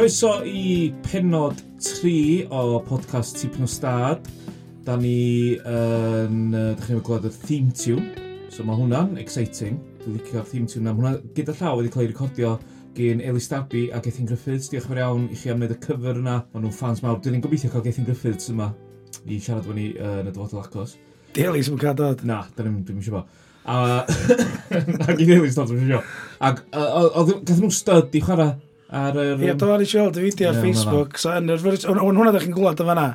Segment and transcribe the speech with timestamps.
[0.00, 4.30] Croeso i penod 3 o podcast Tipyn o Stad.
[4.86, 6.54] Da ni yn...
[6.54, 8.06] Uh, Dych chi'n gweld y theme tune.
[8.48, 9.76] So mae hwnna'n exciting.
[10.00, 10.94] Dwi'n licio'r theme tune na.
[10.96, 11.12] hwnna.
[11.36, 12.54] Gyda llaw wedi cael ei recordio
[12.96, 14.70] gen Elis Darby a Gethin Griffiths.
[14.72, 16.38] Diolch yn fawr iawn i chi am wneud y cyfer yna.
[16.46, 17.20] Mae nhw'n fans mawr.
[17.20, 18.70] Dwi'n gobeithio cael Gethin Griffiths yma
[19.26, 20.96] i siarad efo ni uh, yn y dyfodol acos.
[21.36, 22.24] Di Elis yn cael dod?
[22.24, 23.36] Na, dwi'n ddim eisiau bod.
[23.68, 24.00] A...
[25.12, 26.02] Ac i Elis dod yn eisiau.
[26.40, 28.56] Ac gath nhw'n stud i chwarae
[28.90, 29.42] Ar yr...
[29.44, 31.18] Ie, do, nes i weld dy fideo ar Facebook.
[31.20, 31.60] So, yn yr...
[31.62, 33.06] Hwn hwnna ddech chi'n gwybod yn fanna.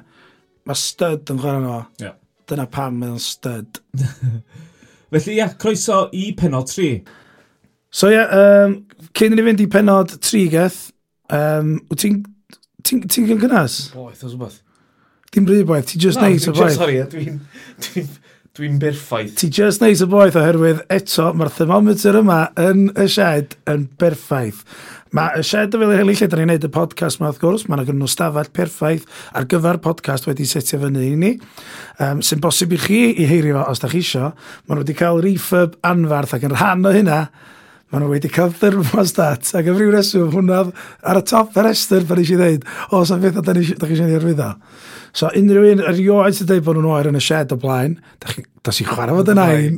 [0.66, 1.80] Mae stud yn chwarae nhw.
[2.02, 2.16] Yeah.
[2.50, 3.82] Dyna pam mae o'n stud.
[5.16, 6.90] Felly, ia, croeso i penod 3.
[7.96, 8.78] So, ia, um,
[9.16, 10.80] cyn i ni fynd i penod 3, Geth,
[11.36, 12.22] um, wyt ti'n
[12.86, 13.80] ti, ti, ti gynnas?
[13.96, 14.62] Boeth, os wbeth.
[15.36, 16.78] Dim bryd boeth, ti'n just neis o boeth.
[16.80, 17.42] Sorry, dwi'n...
[18.56, 19.34] Dwi'n berffaith.
[19.36, 24.62] Ti just neis y boeth oherwydd eto mae'r thermometer yma yn y shed yn berffaith.
[25.16, 27.66] Mae y shed y fel heli lle da ni'n neud y podcast yma wrth gwrs,
[27.68, 29.04] mae'n gynnu nhw stafell perffaith
[29.36, 31.34] ar gyfer podcast wedi setio fyny i ni.
[32.00, 34.96] Um, sy'n bosib i chi i heirio fo os da chi isio, maen nhw wedi
[35.04, 37.20] cael refurb anfarth ac yn rhan o hynna,
[37.94, 40.64] Maen nhw wedi cael thermos dat, ac yn rhyw reswm hwnna
[41.06, 44.08] ar y top y restr pan eisiau dweud, o, sa'n beth o da chi eisiau
[44.10, 44.48] ni arwyddo.
[45.16, 48.74] So unrhyw un erioed sy'n dweud bod nhw'n oer yn y shed o blaen, da
[48.76, 49.78] chi'n chwarae fod yn ein.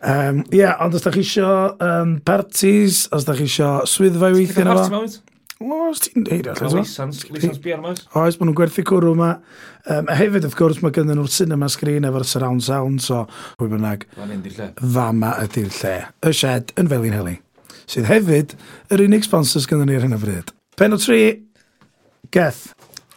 [0.00, 1.50] Um, Ie, yeah, ond os da chi isio
[1.84, 5.02] um, parties, os da chi isio swyddfa i weithio na fo.
[5.60, 6.80] O, os ti'n deud allan.
[6.80, 7.92] Lisans, lisans bier yma.
[7.92, 9.34] Oes, maen nhw'n gwerthu cwrw yma.
[9.84, 13.26] Um, a hefyd, wrth gwrs, mae gennyn nhw'r cinema screen efo'r surround sound, so
[13.60, 14.06] pwy bynnag.
[14.16, 14.70] Fan hyn di'r lle.
[14.96, 15.94] Fama ydy'r lle.
[16.26, 17.36] Y shed yn felin heli.
[17.84, 18.56] Sydd hefyd,
[18.88, 20.54] yr unig sponsors gennyn ni ar hyn o bryd.
[20.80, 21.20] Pen o tri,
[22.32, 22.70] Geth,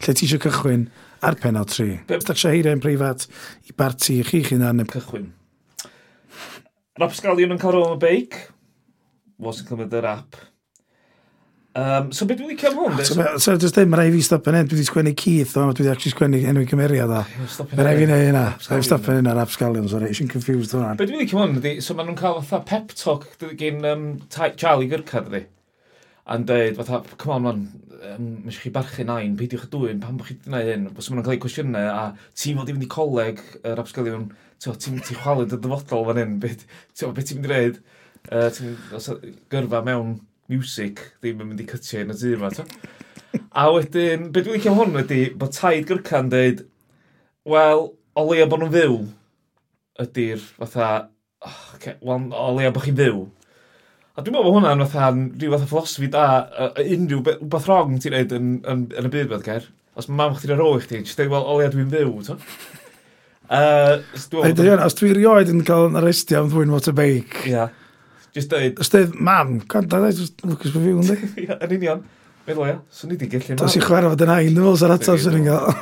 [0.03, 0.89] lle ti eisiau cychwyn?
[1.23, 2.01] Ar penal 3.
[2.17, 3.27] Os da heiriau'n preifat
[3.69, 4.89] i barti i chi chi'n arnyn.
[4.91, 5.29] Cychwyn.
[7.01, 8.41] Rap Scallion yn cael rôl y beic.
[9.41, 10.41] Was yn cymryd yr app.
[11.73, 12.99] Um, so beth dwi'n licio am hwn?
[13.01, 15.71] So, so just ddim, mae rai fi stop yn hyn, dwi wedi sgwennu Keith, dwi
[15.71, 17.23] wedi actually sgwennu enw i cymeriad o.
[17.71, 20.75] Mae rai fi wneud hynna, so dwi'n stop yn hyn ar Absgalion, sorry, eisiau'n confused
[20.75, 20.91] hwnna.
[20.91, 20.99] hwn.
[20.99, 23.25] Beth dwi'n licio hwn, so maen nhw'n cael fatha pep talk
[23.57, 25.47] gen um, Charlie Gyrca, dydi?
[26.23, 27.63] a'n dweud, fatha, come on man,
[28.13, 31.09] um, mis chi barchu nain, peidiwch y dwy'n, pam bych chi wedi gwneud hyn, os
[31.09, 32.03] maen nhw'n cael eu cwestiynau, a
[32.39, 34.29] ti'n fod i fynd i coleg yr er absgylion,
[34.63, 36.63] ti'n ti chwalu dy dyfodol fan hyn, beth
[36.95, 37.81] ti'n be ti mynd i reid,
[38.31, 39.09] uh,
[39.51, 40.15] gyrfa mewn
[40.51, 42.53] music, ddim yn mynd i cytio yn y dyr ma,
[43.53, 46.63] A wedyn, beth dwi'n licio hwn ydy, bod taid gyrca'n dweud,
[47.49, 48.99] wel, o leia bod nhw'n fyw,
[50.03, 50.89] ydy'r fatha,
[51.43, 53.25] oh, okay, well, o leia bod chi'n fyw,
[54.13, 57.95] A dwi'n meddwl bod hwnna'n fatha rhyw fath o philosophy da, uh, unrhyw beth wrong
[57.97, 59.65] ti'n neud yn, yn, yn, y byd bydd gair.
[59.97, 62.35] Os mae mam chdi'n ar ôl i chdi, ti'n dweud, wel, olia dwi'n fyw, to.
[63.49, 67.41] Uh, Dwi os dwi rioed yn cael yn arestio am ddwy'n motorbike.
[67.49, 67.55] Ia.
[67.55, 67.73] Yeah.
[68.37, 68.77] Just dweud...
[68.85, 71.17] Os dweud, mam, gwrdd ar just Lucas, fy fyw, ynddi?
[71.47, 72.07] Ia, yn union.
[72.45, 73.63] Meddwl ia, swn i di gellir na.
[73.63, 75.73] Dos i fod yn hain, dwi'n meddwl sy'n atab sy'n gael.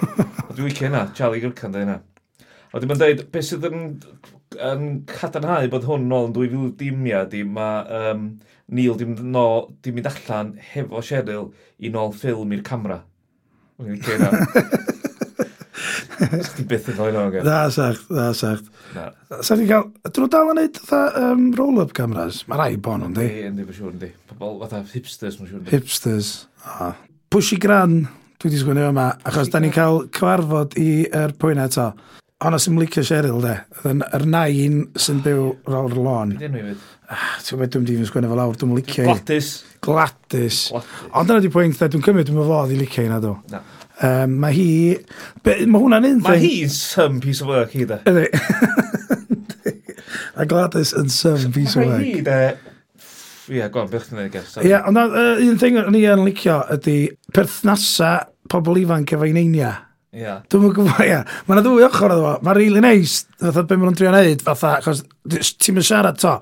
[0.53, 1.99] Dwi'n licio hynna, Charlie Gyrcan dweud hynna.
[2.71, 3.89] A dwi'n meddwl, beth sydd yn
[4.59, 8.25] yn cadarnhau bod hwn nôl yn 2010 di, mae um,
[8.72, 9.45] Neil di mynd, no,
[9.84, 11.50] di mynd allan hefo Cheryl
[11.84, 13.01] i nôl ffilm i'r camera.
[13.79, 14.22] Mae'n i'n ceir
[16.22, 17.45] Sa'ch byth yn cael ei Da, gen?
[17.47, 18.61] da, sa'ch, na, sa'ch.
[19.41, 20.79] Sa'ch cael, dyn nhw dal yn neud
[21.17, 22.44] um, roll-up cameras?
[22.51, 23.28] Mae rai bon nhw'n di?
[23.47, 24.11] Yndi, mae'n siŵr, di.
[24.29, 25.67] Pobl, fatha hipsters, mae'n siŵr.
[25.73, 26.94] Hipsters, Ah.
[27.34, 28.03] Pushy Gran,
[28.38, 31.88] dwi wedi sgwynnu yma, achos da ni'n cael cyfarfod i er pwyna eto.
[32.41, 33.53] Ond os ym licio Cheryl, de.
[33.85, 36.31] Yr nain sy'n byw rawr y lôn.
[36.40, 39.09] Dwi'n meddwl dwi'n dwi'n yn sgwennu fel awr, dwi'n licio i.
[39.12, 39.50] Gladys.
[39.85, 40.62] Gladys.
[40.74, 43.35] Ond dyna di pwynt, de, dwi'n cymryd dwi'n fod i licio i na do.
[44.02, 44.69] Um, mae hi...
[45.46, 46.31] Be, mae hwnna'n un thing.
[46.31, 48.00] Mae hi'n some piece of work, hi de.
[48.09, 48.25] Ydy.
[50.41, 52.00] A Gladys yn some piece of work.
[52.02, 52.41] Mae hi de...
[53.52, 54.58] Ie, go on, beth chi'n ei gas.
[54.63, 56.97] Ie, ond un thing o'n i yn licio ydy
[57.35, 58.16] perthnasa
[58.50, 59.75] pobl ifanc efo'i neinia.
[60.11, 60.41] Yeah.
[60.51, 61.22] Dwi'n mwyn gwybod, ia.
[61.47, 62.31] Mae yna ddwy ochr iddo fo.
[62.44, 66.34] Mae'n really neis, fatha beth maen nhw'n trio wneud, fatha, achos ti'n mynd siarad to.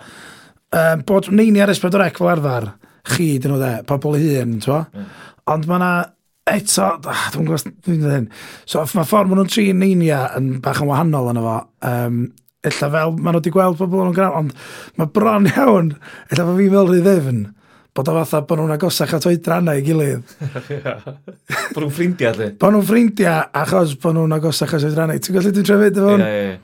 [0.74, 2.72] Um, bod neini ar S4C fel arfer,
[3.14, 4.80] chi, dyn nhw dde, pobl hun, to.
[4.90, 5.06] Mm.
[5.54, 5.92] Ond mae yna
[6.50, 8.28] eto, ah, dwi'n gwybod, dwi'n dweud hyn.
[8.66, 11.58] So, mae ffordd maen nhw'n tri neinia yn bach yn wahanol yna fo.
[11.92, 12.22] Um,
[12.60, 15.94] Ella fel maen nhw wedi gweld pobl nhw'n gwneud, ond mae bron iawn,
[16.28, 17.38] ella fo fi'n fel rhy
[18.00, 20.24] bod o fatha bod nhw'n agosach at oedrana i gilydd.
[21.74, 22.50] bod nhw'n ffrindiau, di?
[22.62, 25.20] Bod nhw'n ffrindiau, achos bod nhw'n agosach at oedrana.
[25.20, 26.26] Ti'n gallu dwi'n trefyd efo hwn?
[26.26, 26.58] Ie, ie.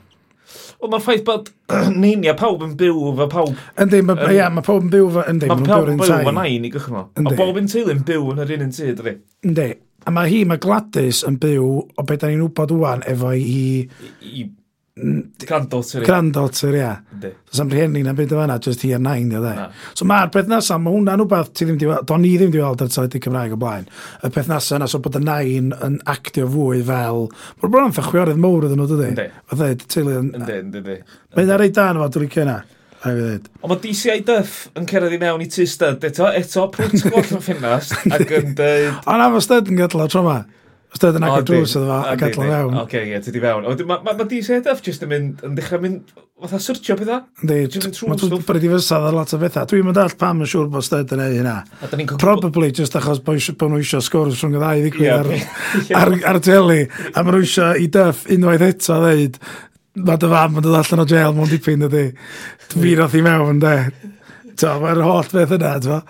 [0.76, 1.50] Wel, mae'r ffaith bod
[2.02, 3.56] neinia pawb yn byw fe pawb...
[3.82, 5.24] Yndi, mae um, yeah, ma pawb yn byw fe...
[5.32, 7.08] Yndi, mae pawb yn byw fe nain i gychwyn.
[7.16, 9.16] A bob yn teulu yn byw yn yr un yn tyd, ydy.
[9.48, 9.68] Yndi.
[10.06, 13.64] A mae hi, mae Gladys yn byw o beth da ni'n wybod wwan efo hi...
[13.82, 14.46] I, i
[14.96, 16.00] Granddaughter.
[16.04, 16.92] Granddaughter, ia.
[17.12, 17.30] Ynddi.
[17.50, 19.66] So, sam rhieni na byd o fanna, just hi a nain, dio dde.
[19.92, 22.62] So, mae'r peth nasa, mae hwnna'n rhywbeth ti ddim di weld, do'n i ddim di
[22.62, 23.84] weld ar teledu Cymraeg o blaen.
[24.24, 27.26] Y peth nasa yna, so bod y nain yn actio fwy fel...
[27.60, 29.10] Mae'n bron yn thachwiorydd mowr ydyn nhw, dydy?
[29.12, 29.28] Ynddi.
[29.52, 30.32] Fydde, teulu yn...
[30.40, 30.98] Ynddi, ynddi.
[31.36, 32.58] Mae'n ar ei dan fo, dwi'n licio yna.
[33.06, 33.12] E
[33.60, 37.36] Ond mae DCI Duff yn cerdd i mewn i tu styd eto, eto, pwynt gwrth
[37.36, 39.02] yn ffinast, ac yn dweud...
[39.04, 40.24] Ond am y styd yn gydlo, tro.
[40.96, 42.76] Os dod yn agor drws oedd fa, a adlan fewn.
[42.80, 43.66] Oce, ie, ti di fewn.
[43.68, 47.26] Mae ma, ma DCDF jyst yn mynd, yn dechrau mynd, fatha syrtio pethau.
[47.44, 49.68] Ynddi, mae dwi'n bryd i fysa lot o bethau.
[49.68, 51.58] Dwi'n mynd all pam yn siŵr bod styd yn ei hynna.
[52.16, 55.30] Probably just achos bod nhw eisiau sgwrs rhwng y ddau ddigwydd ar,
[56.00, 56.82] ar, ar teli.
[57.12, 59.40] A mae nhw eisiau i dyff unwaith eto ddeud,
[60.00, 62.06] mae dy fam yn dod allan o jail mewn dipyn ydy.
[62.72, 63.76] Fi roth i mewn, de
[64.60, 66.00] to, mae'r holl beth yna, to.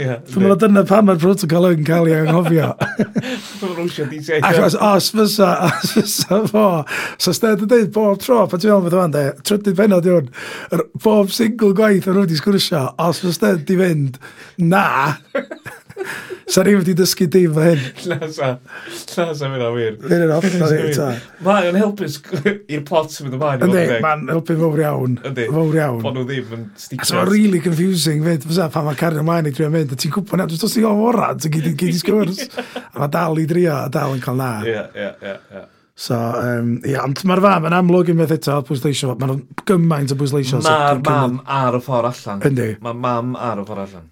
[0.00, 2.70] Yeah, Dwi'n meddwl dyna pam mae'r protocol yn cael ei anghofio.
[4.48, 6.66] Achos os fysa, os fysa fo,
[7.22, 10.30] so stedd yn dweud bob tro, pan ti'n meddwl beth o'n de, trydydd penod yw'n,
[10.72, 14.18] hwn, bob single gwaith o'n rwy'n di sgwrsio, os fysa stedd di fynd,
[14.62, 14.86] na,
[16.52, 17.82] Sa ni wedi dysgu dim o hyn.
[18.10, 18.48] Na sa.
[19.16, 19.96] Na sa fyna wir.
[20.02, 21.08] Fy'n yn off na ni ta.
[21.46, 23.66] Mae'n helpu i'r plot sy'n mynd ymlaen.
[23.68, 25.18] Yndi, mae'n helpu fawr iawn.
[25.30, 25.48] Yndi.
[25.52, 26.00] Fawr iawn.
[26.04, 27.16] Bod nhw ddim yn sticio.
[27.18, 28.46] Mae'n really confusing fyd.
[28.48, 29.94] Fysa, pan mae cario ymlaen i drio mynd.
[29.94, 31.42] A Ti'n gwybod na, dwi'n dos i o'n orad.
[31.44, 32.42] Ti'n gyd i sgwrs.
[32.92, 34.50] A mae dal i drio, a dal yn cael na.
[34.68, 35.62] Ie, ie, ie.
[36.02, 40.16] So, um, ia, ond mae'r fam yn amlwg yn meddwl eto, bwysleisio, mae'n gymaint o
[40.18, 40.62] bwysleisio.
[40.64, 42.42] Mae'r mam ar y ffordd allan.
[42.48, 42.68] Yndi.
[42.84, 44.08] Mae mam ar y ffordd allan.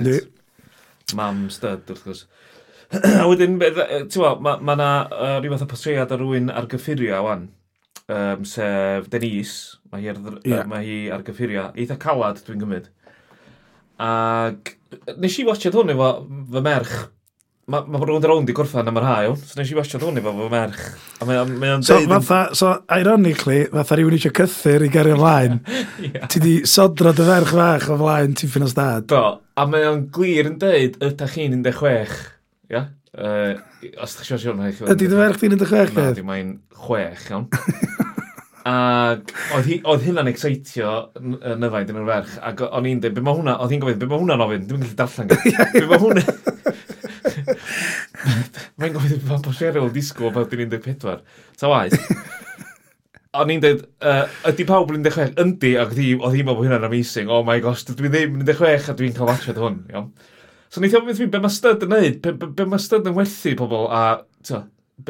[0.00, 0.18] Yndi
[1.16, 2.24] mam stud, wrth gwrs.
[3.20, 7.20] a wedyn, ti'n gweld, mae ma yna uh, rhyw fath o portread ar rwy'n argyffurio
[7.26, 7.48] wan,
[8.08, 10.64] um, sef Denise, mae hi, ar, yeah.
[10.68, 12.88] mae hi argyffurio, eitha calad dwi'n gymryd.
[13.98, 14.74] Ac
[15.18, 16.10] nes i watched hwn efo
[16.52, 16.96] fy merch
[17.68, 20.16] Mae ma rhywun i rownd i gorffan am yr hael, so nes i wasio ddwn
[20.16, 20.84] i fo fy merch.
[21.20, 22.08] A mae o'n ma so, deud...
[22.14, 25.58] Fatha, so, ironically, fatha rhywun eisiau cythyr i gario ymlaen.
[26.06, 26.24] yeah.
[26.32, 29.10] Ti di sodro dy ferch fach o flaen ti'n ffyn o stad.
[29.12, 29.20] Do,
[29.52, 32.16] a mae o'n glir yn deud, ydych chi'n 16.
[32.72, 32.84] Ia?
[33.12, 33.60] Uh,
[34.00, 34.88] os ydych chi'n siarad hwnnw.
[34.96, 35.96] Ydy dy ferch ti'n 16?
[36.00, 37.50] Na, di mae'n 6, iawn.
[38.68, 42.36] Ac oedd hi, oedd hynna'n excitio nyfaid yn yr ferch.
[42.48, 44.68] Ac o'n i'n dweud, be mae hwnna, oedd hi'n gofyn, be mae hwnna'n ofyn?
[44.68, 45.30] Dwi'n gallu darllen.
[45.36, 45.72] gael.
[45.76, 46.24] Be mae hwnna...
[48.88, 51.18] Mae'n gofyn, mae'n bod Cheryl disgwyl fel 14.
[51.60, 51.96] Ta waith.
[53.38, 55.34] O'n i'n dweud, uh, ydy pawb yn 16?
[55.42, 57.28] Yndi, ac oedd hi'n meddwl bod hynna'n amazing.
[57.28, 59.82] Oh my gosh, dwi ddim yn 16 a dwi'n cael watchad hwn.
[59.92, 60.06] Iawn.
[60.72, 63.16] So ni ddim yn be mae styd yn neud, be, be, be mae styd yn
[63.18, 64.02] werthu pobl a,
[64.48, 64.62] ta,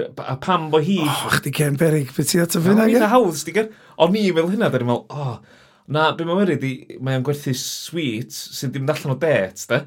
[0.03, 0.99] a pam bo hi...
[1.07, 2.89] O, chdi Ken Berig, beth ti'n ato fyna?
[2.89, 3.71] O'n i'n hawdd, stigar.
[4.03, 5.63] O'n i'n meddwl hynna, dyn ni'n meddwl, o,
[5.95, 6.73] na, be mae'n meddwl,
[7.07, 9.39] mae'n gwerthu sweet sy'n ddim allan o det,
[9.71, 9.81] de?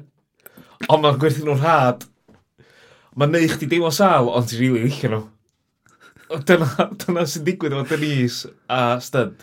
[0.88, 2.08] Ond mae'n gwerthu nhw'n rhad
[3.18, 5.22] Mae'n neud chdi deimlo sal, ond ti'n rili really licio nhw.
[6.48, 9.42] Dyna, dyna sy'n digwydd efo Denise a Stud.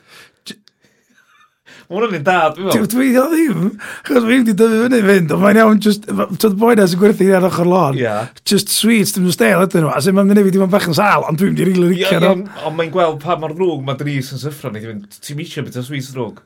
[1.89, 2.87] Mae hwnna'n un dad, dwi'n meddwl.
[2.89, 3.61] Dwi o ddim,
[4.05, 7.29] chos fi wedi dyfu fyny fynd, ond mae'n iawn, just, to the boena sy'n gwerthu
[7.33, 8.27] ar ochr lôn, yeah.
[8.45, 11.25] just sweets, dim stael ydyn nhw, a sy'n mynd i fi ddim bach yn sal,
[11.29, 12.35] ond dwi'n mynd i licio nhw.
[12.65, 15.81] Ond mae'n gweld pa mae'r rwg mae Denise yn syffro, ni ddim, ti'n misio beth
[15.81, 16.43] o sweets rwg.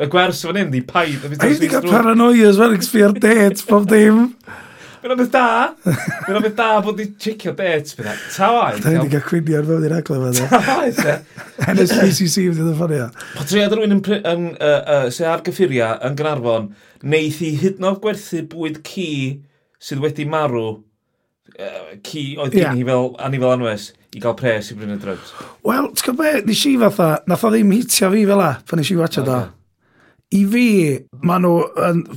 [0.00, 1.24] Y gwers fan hyn, di paid.
[1.32, 4.26] A i wedi cael paranoias, fe'n expired dates, pob dim.
[5.04, 5.48] Mae'n obydd da.
[5.84, 7.90] Mae'n obydd da bod ni chicio bet.
[8.32, 8.78] Ta waith.
[8.80, 10.46] Da ni'n cael cwynio ar fewn i'r aglen fe.
[10.48, 11.16] Ta waith, e.
[11.74, 13.08] NSPCC fydd yn ffonio.
[13.34, 14.46] Po tread rhywun yn,
[15.12, 16.70] sy'n ar gyffuria yn Gynarfon,
[17.04, 19.10] neith i hydnod gwerthu bwyd ci
[19.84, 20.64] sydd wedi marw,
[21.52, 25.36] uh, ci oedd gen i fel anifel anwes, i gael pres i brynu drugs.
[25.68, 28.80] Wel, ti'n gwybod be, nes i fatha, nath o ddim hitio fi fel la, pan
[28.80, 29.44] nes i watcha da.
[30.32, 30.66] I fi,
[31.20, 31.56] maen nhw,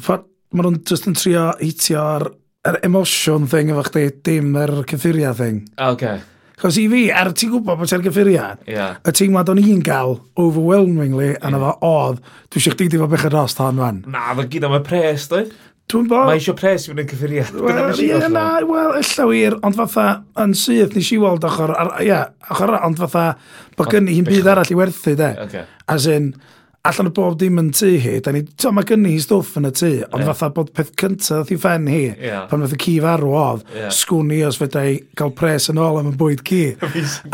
[0.08, 2.30] maen nhw'n just yn trio hitio ar
[2.68, 5.64] yr emosiwn thing efo chdi, dim yr cyffuria thing.
[5.90, 6.20] Okay.
[6.58, 8.96] Chos i fi, er ti'n gwybod bod ti'n gyffuriad, yeah.
[9.06, 11.58] y teimlad o'n i'n gael overwhelmingly yn yeah.
[11.60, 14.00] efo oedd, dwi eisiau chdi di fod yn rost hon fan.
[14.10, 15.44] Na, fe gyd am y pres, dwi.
[15.88, 16.26] Dwi'n bod...
[16.28, 17.54] Mae eisiau pres i fynd yn cyffuriad.
[17.62, 20.08] Wel, ie, na, wel, illa wir, ond fatha,
[20.44, 22.18] yn syth, nes i weld ochr, ie,
[22.50, 23.28] ochr, ond fatha,
[23.78, 25.30] bod gynnu hi'n byd arall i werthu, de.
[25.46, 25.64] Okay.
[25.94, 26.32] As in,
[26.88, 29.70] allan o bob dim yn tŷ hi, da ni, to, mae gynnu hi stwff yn
[29.70, 30.30] y tŷ, ond yeah.
[30.32, 32.46] fatha bod peth cyntaf i ffen hi, yeah.
[32.52, 33.92] pan fath y ci farw oedd, yeah.
[33.94, 36.64] sgwn i os fydda i cael pres yn ôl am y bwyd ci.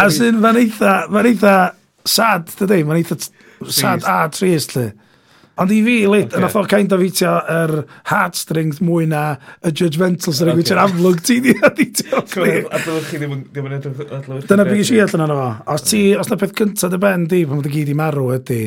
[0.01, 1.55] a sy'n, mae'n eitha, mae'n eitha
[2.03, 3.19] sad, dydy, mae'n eitha
[3.69, 4.91] sad a trist, lle.
[5.61, 6.41] Ond i fi, lid, okay.
[6.41, 10.79] nath o kind of eitio yr er heartstrings mwy na y judgmental sy'n okay.
[10.81, 12.23] amlwg ti di a di ti A
[12.81, 15.43] dylwch chi ddim yn edrych Dyna beth i allan o'n o.
[15.75, 18.31] Os, ti, os na peth cyntaf dy ben di, pan fod y gyd i marw
[18.33, 18.63] ydy,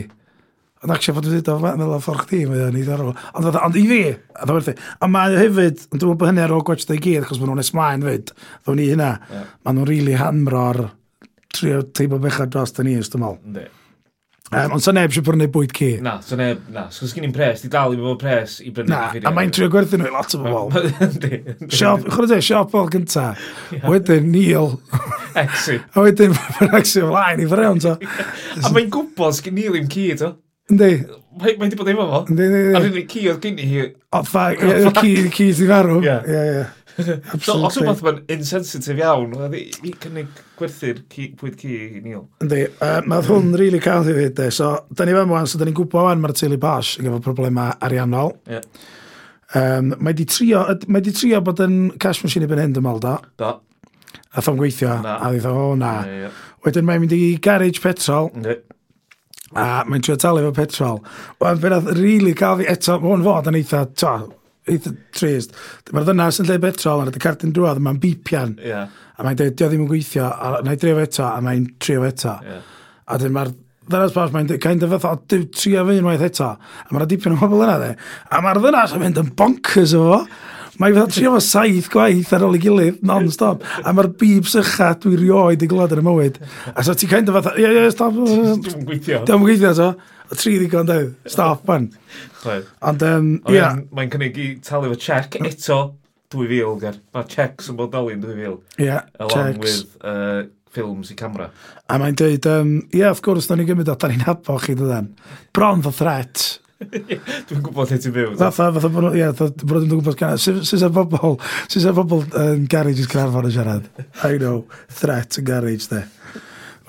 [0.87, 3.17] Yn actually fod wedi dod fan yla ffordd chdi, mae o'n ei arall.
[3.35, 4.75] Ond and, i fi, a dda werthu.
[5.03, 7.41] A mae hefyd, ond dwi'n meddwl bod hynny ar ôl gwach da i gyd, achos
[7.43, 8.31] maen nhw'n esmaen fyd,
[8.63, 9.09] ddawn ni hynna.
[9.33, 9.49] Yeah.
[9.67, 10.85] Maen nhw'n rili really hanmro'r
[11.57, 13.67] trio teibo bechad dros dyn ni, ys dwi'n meddwl.
[14.55, 15.89] Um, ond sa neb eisiau brynu bwyd ci.
[16.07, 16.85] Na, sa neb, na.
[16.95, 18.93] Sgwrs gen i'n pres, di dal i fod pres i brynu.
[18.93, 20.87] Na, a mae'n trio gwerthu nhw i lot o bobl.
[21.81, 23.33] Siop, chwrdd e, siop o'r gynta.
[23.91, 24.77] Wedyn, Neil.
[25.43, 25.83] Exit.
[25.91, 27.97] A wedyn, mae'n exit o flaen i frewn, to.
[28.63, 30.37] A mae'n gwybod sgyn Neil i'n ci, to.
[30.73, 30.91] Yndi.
[31.37, 32.23] Mae wedi bod efo fo.
[32.33, 32.63] Yndi, yndi.
[32.75, 33.85] Ar unig ci oedd gen i hi.
[34.11, 36.01] O, ffa, y ci, y ci sy'n farw.
[36.01, 36.67] Ie, ie, ie.
[36.97, 41.03] So, os yw'n mae'n insensitif iawn, oedd i cynnig gwerthu'r
[41.37, 42.23] pwyd ci i Neil.
[42.41, 44.41] Yndi, uh, mae hwn rili cael i fyd.
[44.57, 47.21] So, da ni fan wan, so da ni'n gwybod wan mae'r teulu Bosch yn gyfo
[47.27, 48.33] problemau ariannol.
[48.49, 48.63] Ie.
[49.61, 52.89] Um, mae di trio, mae di trio bod yn cash machine i ben hyn, dwi'n
[52.89, 53.45] meddwl, do.
[53.45, 53.53] Do.
[54.33, 55.19] A thom gweithio, na.
[55.21, 55.93] a ddeitha, o, na.
[56.01, 56.33] na
[56.65, 58.33] Wedyn mae'n mynd i garage petrol.
[58.41, 58.57] Yndi.
[59.55, 61.03] A mae'n trio talu fo petrol.
[61.43, 64.15] Wel, fe nath rili cael fi eto, mae hwn fod yn eitha, to,
[64.67, 65.55] eitha trist.
[65.95, 68.57] Mae'r ddynas yn lle petrol, a'r cardyn drwodd, mae'n bipian.
[68.65, 68.91] Yeah.
[69.17, 72.03] A mae'n dweud, dio ddim yn gweithio, a na i dref eto, a mae'n trio
[72.09, 72.35] eto.
[72.43, 72.67] Yeah.
[73.07, 73.55] A dyn mae'r
[73.87, 76.51] ddynas bach, mae'n kind of fatha, o, dyw trio fy unwaith eto.
[76.59, 77.93] A mae'n dipyn o bobl yna, de.
[78.35, 80.21] A mae'r ddynas yn mynd yn bonkers o fo.
[80.83, 83.65] Mae fatha trio fo saith gwaith ar ôl i gilydd, non-stop.
[83.83, 86.41] A mae'r bib sycha dwi rioed i glod ar y mywyd.
[86.75, 88.17] A so ti'n kind of fatha, ie, ie, stop.
[88.21, 89.23] Dwi'n gweithio.
[89.29, 89.93] Dwi'n gweithio, so.
[90.27, 91.87] O tri ddigon dweud, stop, man.
[92.47, 93.57] Ond, um, ie.
[93.57, 93.79] Yeah.
[93.95, 95.79] Mae'n cynnig i talu fo check eto
[96.35, 97.01] 2000, ger.
[97.15, 98.61] Mae checks yn bod doli yn 2000.
[98.77, 99.63] Ie, yeah, Along checks.
[99.63, 100.43] with uh,
[100.75, 101.49] ffilms i camera.
[101.89, 104.75] A mae'n dweud, um, yeah, of course, da ni'n gymryd o, da ni'n habo chi
[104.77, 105.13] dydan.
[105.57, 106.47] Bron the threat.
[106.77, 108.33] Dwi'n gwybod lle ti'n byw.
[108.37, 110.37] Fatha, fatha, bod fatha, bod yn gwybod gan.
[110.41, 111.39] Sut ar bobl,
[111.73, 113.91] sut ar bobl yn garage yn Caernarfon yn siarad?
[114.29, 116.03] I know, threat yn garage, de.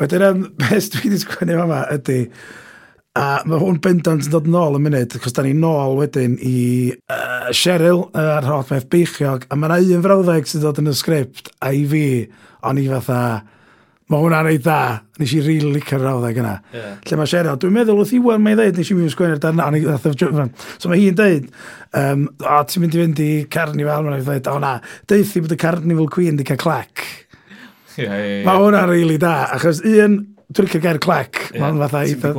[0.02, 2.20] Wedyn, um, beth dwi wedi sgwennu fama ydy,
[3.18, 6.58] a mae hwn bendant yn dod nôl y munud, achos da ni'n nôl wedyn i
[6.94, 10.92] uh, Cheryl uh, a'r holl beth beichiog, a mae yna un frawddeg sy'n dod yn
[10.92, 12.04] y sgript, a i fi,
[12.68, 13.22] o'n i fatha,
[14.08, 14.82] Mae hwnna'n ei dda.
[15.20, 16.54] Nes i rili really licio'r rawddeg yna.
[16.72, 16.94] Yeah.
[17.10, 19.74] Lle mae Cheryl, dwi'n meddwl wrth Iwan mae'n dweud, nes i mi'n sgwennu'r darna, a
[19.74, 20.54] nes i Jovan.
[20.78, 21.50] So mae hi'n dweud,
[22.00, 24.78] um, o, ti'n mynd i fynd i carnifal, mae'n dweud, o na,
[25.12, 27.04] deithi bod y carnifal queen di cael clac.
[27.98, 28.48] Yeah, yeah, yeah.
[28.48, 31.42] Mae hwnna'n rili really da, achos un, dwi'n licio gair clac.
[31.52, 31.62] Yeah.
[31.64, 32.30] Mae'n fatha eitha.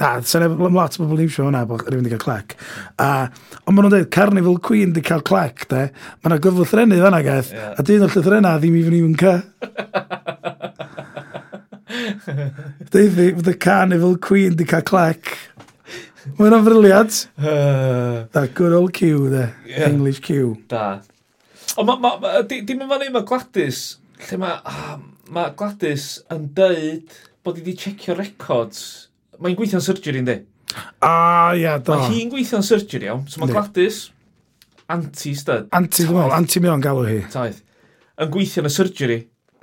[0.00, 2.56] Na, sy'n efo lot o bobl ni'n hwnna, bod rhywun wedi cael clac.
[3.00, 3.28] A,
[3.64, 5.86] ond maen nhw'n dweud, Carnival Queen wedi cael clac, de.
[6.20, 7.72] Mae yna gyfle thrennu fanna gaeth, yeah.
[7.78, 9.34] a dyn o'r llythrenna ddim i fyny yn ca.
[12.92, 15.32] Deuddi, bod y Carnival Queen wedi cael clac.
[16.26, 17.22] Mae hwnna'n briliant.
[17.40, 19.46] Uh, That good old Q, de.
[19.70, 19.88] Yeah.
[19.88, 20.52] English Q.
[20.68, 21.00] Da.
[21.80, 21.88] Ond
[22.50, 23.80] dim yn fan hyn mae Gladys,
[24.28, 24.60] lle mae...
[24.60, 25.00] Um, ah,
[25.32, 28.82] mae Gladys yn dweud bod i wedi checio records.
[29.42, 30.38] Mae'n gweithio'n surgery, ynddi?
[31.04, 31.12] A,
[31.58, 31.96] ia, do.
[31.96, 33.24] Mae hi'n gweithio'n surgery, iawn.
[33.30, 34.04] So mae Gladys,
[34.92, 35.70] anti-stud.
[35.76, 37.20] Anti, dwi'n meddwl, anti mewn galw hi.
[37.32, 37.62] Taith.
[38.20, 39.18] Yn gweithio yn y surgery.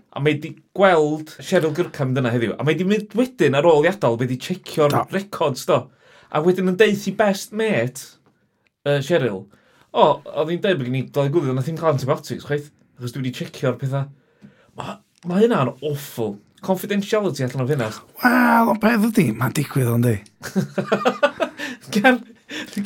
[0.09, 2.55] A mae wedi gweld Cheryl Gyrcam dyna heddiw.
[2.57, 5.83] A mae wedi mynd wedyn ar ôl i adael, mae wedi checio'r records, do.
[6.33, 8.15] A wedyn yn deith i best mate,
[8.89, 9.43] uh, Cheryl,
[9.93, 13.13] o, oedd hi'n deud bod gen i dau gwylio, nath hi'n cael antibiotics, chweith, achos
[13.13, 14.09] dwi wedi checio'r pethau.
[14.77, 14.97] Mae
[15.27, 16.37] Mae hynna'n awful.
[16.63, 17.97] Confidentiality allan o ddinas.
[18.21, 20.13] Wel, o beth ydi, mae'n digwydd o'n di.
[21.95, 22.21] Gan...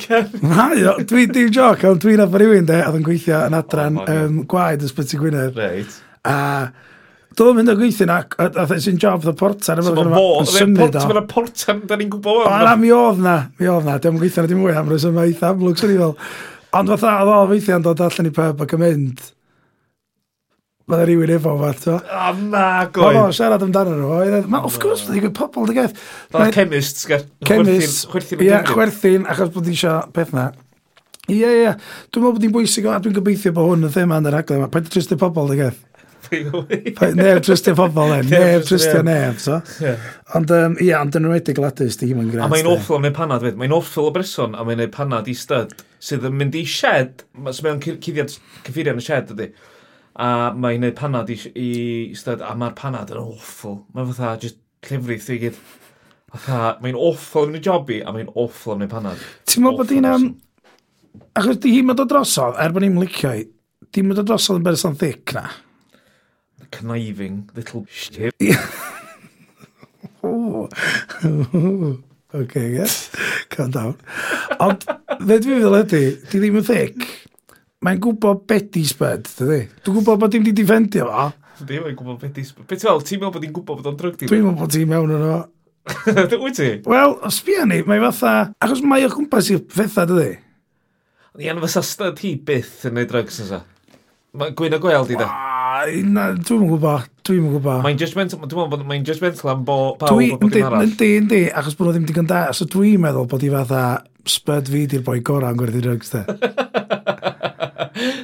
[0.04, 0.32] Gan...
[0.42, 0.66] Na,
[1.08, 4.42] dwi dim joc, ond dwi'n afon rhywun de, oedd yn gweithio yn adran oh, um,
[4.50, 5.60] gwaed ysbyty Gwynedd.
[5.60, 6.02] Reit.
[6.26, 6.38] A
[7.34, 9.82] Dwi'n mynd o gweithio na, a sy'n job the porter.
[9.82, 12.44] So mae fo, mae'n y porter, da ni'n gwybod.
[12.46, 15.08] O, na, mi oedd na, mi oedd na, dwi'n gweithio na dim mwy am rhywbeth
[15.10, 16.14] yma eitha amlwg, swn i fel.
[16.78, 19.26] Ond fatha, oedd o feithio yn dod allan i pub ac yn mynd,
[20.84, 21.94] Mae yna rhywun efo fa, to.
[21.96, 23.14] O, ma, goi.
[23.16, 24.18] Mae siarad amdano nhw.
[24.26, 25.96] E- ma, of course, dwi'n gwybod pobl, dy gaeth.
[26.34, 27.06] Fel chemist,
[27.48, 28.44] chemist, chwerthin.
[28.44, 30.50] Ie, chwerthin, achos bod eisiau peth na.
[31.32, 31.72] Ie, ie.
[32.12, 34.42] Dwi'n meddwl bod hi'n bwysig o, a dwi'n gobeithio bod hwn yn thema yn yr
[34.42, 34.60] aglen.
[34.60, 34.72] yma.
[34.74, 35.82] Paid y pobl, dy gaeth.
[36.34, 39.60] Neb trystio pobl e, neb trystio neb, so.
[40.36, 42.46] Ond, um, ia, ond yn rhedeg ladus, di hi'n grant.
[42.48, 43.60] A mae'n awful am ei panad, fyd.
[43.60, 47.68] Mae'n awful o berson am ei panad i styd, sydd yn mynd i shed, sydd
[47.68, 48.36] mewn cuddiad
[48.66, 49.50] cyffuriau yn y shed, ydy
[50.14, 51.70] a mae'n gwneud panad i, i
[52.18, 53.80] stud, a mae'r panad yn awful.
[53.96, 55.60] Mae'n fatha, just llefrith i gyd.
[56.34, 59.26] Fatha, mae'n awful yn y job i, a mae'n awful yn y panad.
[59.50, 60.10] Ti'n meddwl bod hi'n...
[60.10, 60.30] Um,
[61.38, 63.46] achos di hi'n mynd o drosodd, er bod ni'n licio i,
[63.94, 65.48] di'n mynd o drosodd yn berson thic na.
[66.62, 68.34] The conniving little shit.
[70.24, 70.70] oh.
[72.34, 72.90] OK, yeah.
[73.50, 73.98] Calm down.
[74.62, 74.86] Ond,
[75.22, 77.06] dded fi fel ydy, di ddim yn thic
[77.84, 79.60] mae'n gwybod beth di sbed, dydy.
[79.84, 81.26] Dwi'n gwybod bod i'n di defendio fo.
[81.64, 82.68] Dwi'n yn gwybod beth di sbed.
[82.70, 84.30] Beth ti'n meddwl, ti'n meddwl bod i'n gwybod bod o'n drwg di?
[84.32, 85.42] Dwi'n meddwl bod ti'n mewn yno.
[86.46, 86.70] Wyt ti?
[86.88, 88.54] Wel, os bia ni, mae fatha...
[88.64, 90.38] Achos mae o gwmpas i'r fetha, dydy.
[91.34, 93.64] Ond Ian, fysa styd hi byth yn neud drugs yn sa.
[94.40, 95.28] Mae gwyn o gweld i da.
[96.08, 97.84] Na, dwi'n gwybod, dwi'n gwybod.
[97.84, 100.88] Mae'n judgmental, dwi'n meddwl bod mae'n judgmental am bo pawb o bod yn arall.
[100.88, 102.46] Yndi, yndi, achos bod nhw ddim digon da.
[102.56, 103.84] So dwi'n meddwl bod i fatha
[104.30, 106.24] spyd fi di'r boi gorau yn gwerthu drugs, da.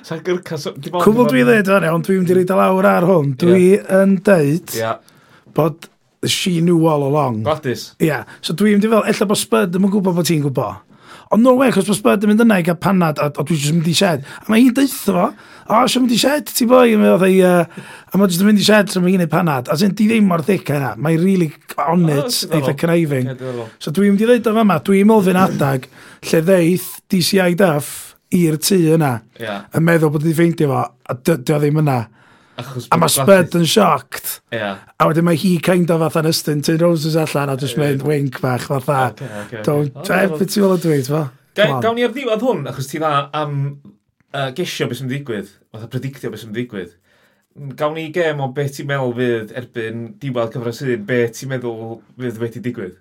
[0.07, 0.59] Sa'n gyrca...
[0.59, 3.33] Cwbl dwi'n dweud o'n iawn, dwi'n mynd i reid lawr ar hwn.
[3.39, 4.75] Dwi yn deud
[5.57, 5.89] bod
[6.27, 7.43] she knew all along.
[7.43, 7.93] Godis.
[7.99, 8.07] Ia.
[8.07, 8.37] Yeah.
[8.41, 10.85] So dwi'n mynd i fel, ella bod Spud ddim yn gwybod bod ti'n gwybod.
[11.29, 13.59] Ond no way, chos bod Spud yn mynd yna i gael panad, a, a dwi'n
[13.61, 14.25] just mynd i shed.
[14.41, 15.25] A mae hi'n deitho fo,
[15.69, 19.05] o, sy'n mynd i shed, ti boi, a mae jyst yn mynd i shed, sy'n
[19.05, 19.69] mynd i'n ei panad.
[19.69, 21.51] A sy'n di ddim mor ddic yna, mae'n really
[21.85, 23.29] on it, oh, eitha conniving.
[23.77, 25.85] So dwi'n mynd i ddeud o fama, dwi'n mynd i'n adag,
[26.25, 29.65] lle ddeith DCI Duff, i'r tŷ yna, yeah.
[29.75, 31.99] yn meddwl bod wedi ffeindio fo, a dy o ddim yna.
[32.59, 34.81] Achos a mae Spud yn sioct Yeah.
[34.99, 37.85] A wedyn mae hi kind of fatha'n ystyn Tin Roses allan a just yeah.
[37.85, 39.13] mynd wink bach fatha.
[39.13, 40.25] Okay, okay, Don't, okay.
[40.25, 41.21] Oh, beth ti'n fel yn dweud fo?
[41.59, 43.55] Gawn ni ar ddiwedd hwn, achos ti dda am
[44.33, 46.95] uh, gesio beth sy'n mynd digwydd, fatha predictio beth sy'n mynd digwydd.
[47.79, 51.99] Gawn ni gem o beth ti'n meddwl fydd erbyn diwedd cyfres un, beth ti'n meddwl
[52.19, 52.95] fydd wedi digwydd?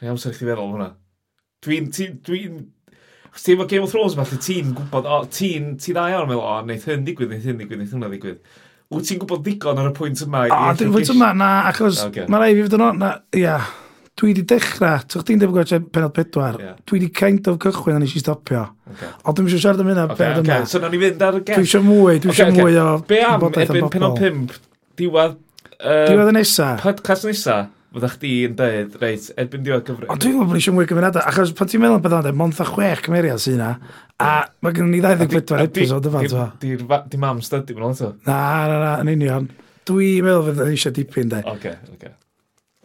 [0.00, 0.90] Rhaid amser i chdi feddwl hwnna.
[1.64, 2.44] Dwi'n dwi, dwi,
[3.30, 6.42] Chos ti efo Game of Thrones falle, ti'n gwybod, o, ti'n ti dda iawn, meddwl,
[6.42, 8.40] o, wneith hyn digwydd, wneith hyn digwydd, wneith hwnna digwydd.
[8.90, 10.48] Wyt ti'n gwybod digon ar y pwynt yma?
[10.50, 12.26] O, dwi'n pwynt yma, na, achos okay.
[12.26, 13.06] mae rai fi fod yn o'n,
[13.38, 13.54] ia,
[14.18, 16.76] dwi wedi dechrau, ti'n chdi'n dweud gwybod penod pedwar, yeah.
[16.82, 18.66] dwi wedi kind of cychwyn a nes i stopio.
[18.90, 19.14] Okay.
[19.22, 20.58] O, dwi'n eisiau siarad am hynna, okay, penod okay.
[20.58, 20.70] yma.
[20.74, 21.60] So, na ni fynd ar y gell.
[21.60, 22.88] Dwi eisiau mwy, dwi eisiau mwy o...
[23.06, 24.56] Be am, erbyn penod pimp,
[24.98, 25.38] diwedd...
[25.78, 26.72] Uh, diwedd y nesa.
[26.82, 27.60] Podcast nesa
[27.90, 30.10] fydda chdi yn dweud, reit, erbyn diwedd cyfres...
[30.12, 32.54] O, dwi'n gwybod bod eisiau mwy cymeriadau, achos pan ti'n meddwl am bydda'n dweud, mond
[32.58, 33.70] chwech cymeriad sy'n yna,
[34.22, 34.30] a
[34.62, 36.22] mae gen ni 24 episod yma,
[36.62, 37.00] ti'n fa.
[37.10, 38.38] Di mam study mwyn o'n Na,
[38.70, 39.50] na, na, yn union.
[39.90, 41.42] Dwi'n meddwl fydda eisiau dipyn, de.
[41.50, 42.14] Oce, oce.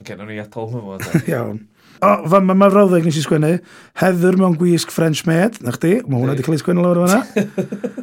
[0.02, 1.22] Oce, nawn ni atol hwnnw, de.
[1.36, 1.62] Iawn.
[2.02, 3.54] O, fa, mae ma frawddeg nes i sgwennu,
[4.02, 7.22] Heather mewn gwisg French Maid, na chdi, mae hwnna wedi cael ei sgwennu lawr yma.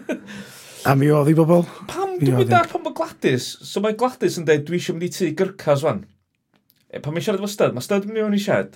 [0.89, 1.67] A mi oedd i bobl.
[1.91, 5.07] Pam, dwi'n mynd ar pan bod Gladys, so mae Gladys yn dweud, dwi eisiau mynd
[5.07, 6.01] i tu gyrcas fan.
[6.93, 8.75] E, pan mae'n siarad efo styd, mae styd mewn i sied,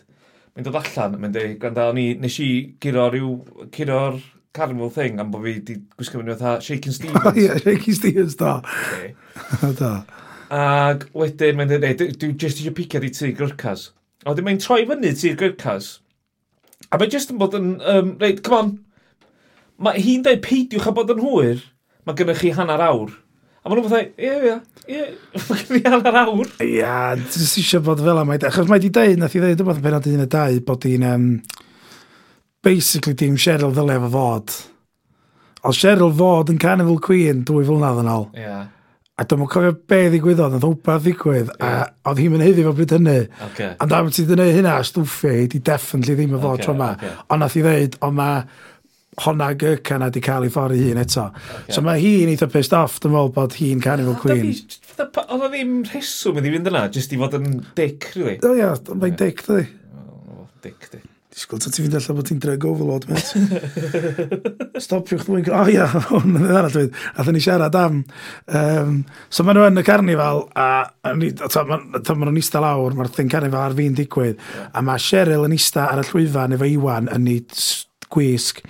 [0.57, 2.49] mae'n dod allan, mae'n dweud, gwranda, o'n i, nes i
[2.81, 3.33] giro rhyw,
[3.75, 4.17] giro'r
[4.57, 7.27] carnival thing am bod fi wedi gwisgo fyny fatha Shaking Stevens.
[7.35, 8.55] Ie, yeah, Shaking Stevens, da.
[9.83, 9.91] da.
[10.57, 13.91] Ac wedyn mae'n dweud, dwi, dwi just eisiau picio di ti gyrcas.
[14.25, 15.93] A wedyn mae'n troi fyny ti'r gyrcas.
[16.89, 18.75] A mae'n just yn bod yn, um, reit, come on.
[19.77, 21.61] Mae hi'n dweud peidiwch a bod yn hwyr.
[22.09, 23.13] Mae gennych chi hanner awr
[23.67, 25.07] A maen nhw'n fatha, ie, ie, ie,
[25.67, 26.51] fi ar yr awr.
[26.63, 28.37] Ia, jyst eisiau bod fel yma.
[28.47, 31.07] Achos mae di dweud, nath i dweud, rhywbeth yn penod un y dau, bod hi'n,
[31.09, 31.25] um,
[32.63, 34.55] basically, dim Cheryl ddyle efo fod.
[35.67, 38.29] O Cheryl fod yn Carnival Queen dwy flynedd yn ôl.
[38.39, 38.61] Ia.
[39.17, 41.91] A dwi'n mwyn cofio be ddigwyddodd, oedd wbath ddigwydd, yeah.
[42.05, 43.19] a oedd hi'n mynd heddi fo bryd hynny.
[43.49, 43.73] Okay.
[43.83, 46.93] Ond am ti ddynnu hynna, stwffio hi, di definitely ddim efo okay, tro yma.
[47.01, 47.15] Okay.
[47.35, 48.45] Ond nath i ddeud, ond mae
[49.25, 51.27] honna gycan a di cael ei ffordd hun eto.
[51.33, 51.75] Okay.
[51.75, 54.53] So mae hi'n eitha pissed off, dwi'n meddwl bod hi'n Carnival Queen.
[55.01, 58.39] Oedd o ddim rheswm wedi fynd yna, jyst i fod yn dic, rili.
[58.45, 59.67] O ia, mae'n dic, dwi.
[60.65, 61.03] Dic, di.
[61.37, 63.33] Disgwyl, ta ti fynd allan bod ti'n drag overload, met.
[64.85, 65.51] Stopiwch dwi'n...
[65.53, 66.95] O ia, hwn yn ddarall dwi'n.
[67.21, 67.99] Athyn ni siarad am.
[68.49, 73.33] Um, so maen nhw yn y carnifal, a ta maen nhw'n eista lawr, mae'r thing
[73.33, 74.41] carnifal ar fi'n digwydd.
[74.73, 77.45] A mae Cheryl yn eista ar y llwyfan efo Iwan yn ei
[78.13, 78.63] gwisg.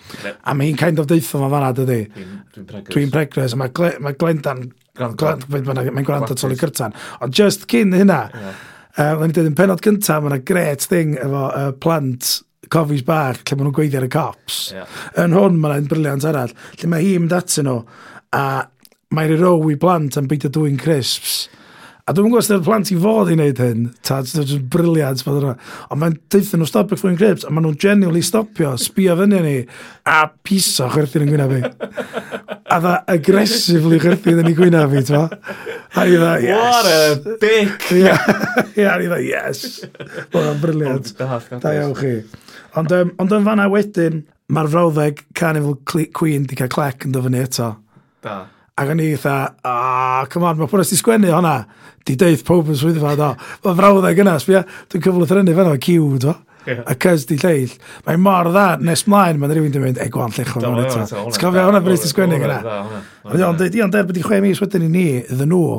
[0.44, 2.01] A mae hi'n kind of deitho fo fanna, dydy.
[2.14, 2.94] Dwi'n pregres.
[2.94, 3.57] Dwi'n pregres.
[3.59, 4.66] Mae Gle, ma Glendan...
[4.96, 6.94] Mae'n gwrando tol i Cyrtan.
[7.25, 8.61] Ond just cyn hynna, yeah.
[8.96, 12.31] uh, um, ni'n dweud yn penod cyntaf, mae'n gret thing efo uh, plant
[12.72, 14.61] cofis bach lle maen nhw'n gweithio ar y cops.
[14.75, 14.96] Yeah.
[15.22, 17.83] Yn hwn mae'n ein briliant arall, lle mae hi'n mynd atyn nhw
[18.37, 18.46] a
[19.14, 21.44] mae'r row i blant yn beidio dwy'n crisps.
[22.07, 25.55] A dwi'n gwybod sydd plant i fod i wneud hyn, ta, dwi'n briliant bod yna.
[25.90, 29.55] Ond mae'n deithio nhw stopio ffwy'n grips, a maen nhw'n genuinely stopio, sbio fyny ni,
[30.07, 32.38] a piso chwerthin yn gwynaf fi.
[32.71, 36.62] A dda agresifly chwerthin yn ei gwynaf fi, ti'n A i dda, yes.
[36.62, 37.90] What a dick!
[37.99, 38.16] Ia,
[38.79, 39.66] yeah, i dda, yes.
[40.31, 41.11] Wel, briliant.
[41.19, 42.19] Da iawn chi.
[42.79, 44.23] Ond um, ond yn fanna wedyn,
[44.55, 47.73] mae'r frawddeg Carnival Queen di cael clec yn dofynu eto.
[48.23, 48.45] Da.
[48.77, 51.62] Ac o'n i eitha, ah, come on, mae pwnes di sgwennu honna.
[52.07, 53.31] Di deith pob yn swyddfa, do.
[53.65, 54.61] Mae frawddeg yna, sbia,
[54.93, 56.35] dwi'n cyflwyth yr enni fan o, ciw, do.
[56.67, 56.83] Yeah.
[56.91, 57.73] A cys di lleill.
[58.05, 61.07] Mae'n mor dda, nes mlaen, mae'n rhywun di mynd, e, gwan, llechol mewn eto.
[61.09, 62.75] Ti'n cofio hwnna bryd i sgwennu gyda?
[63.49, 65.79] Ond i'n derbyn i chwe mis wedyn i ni, iddyn nhw,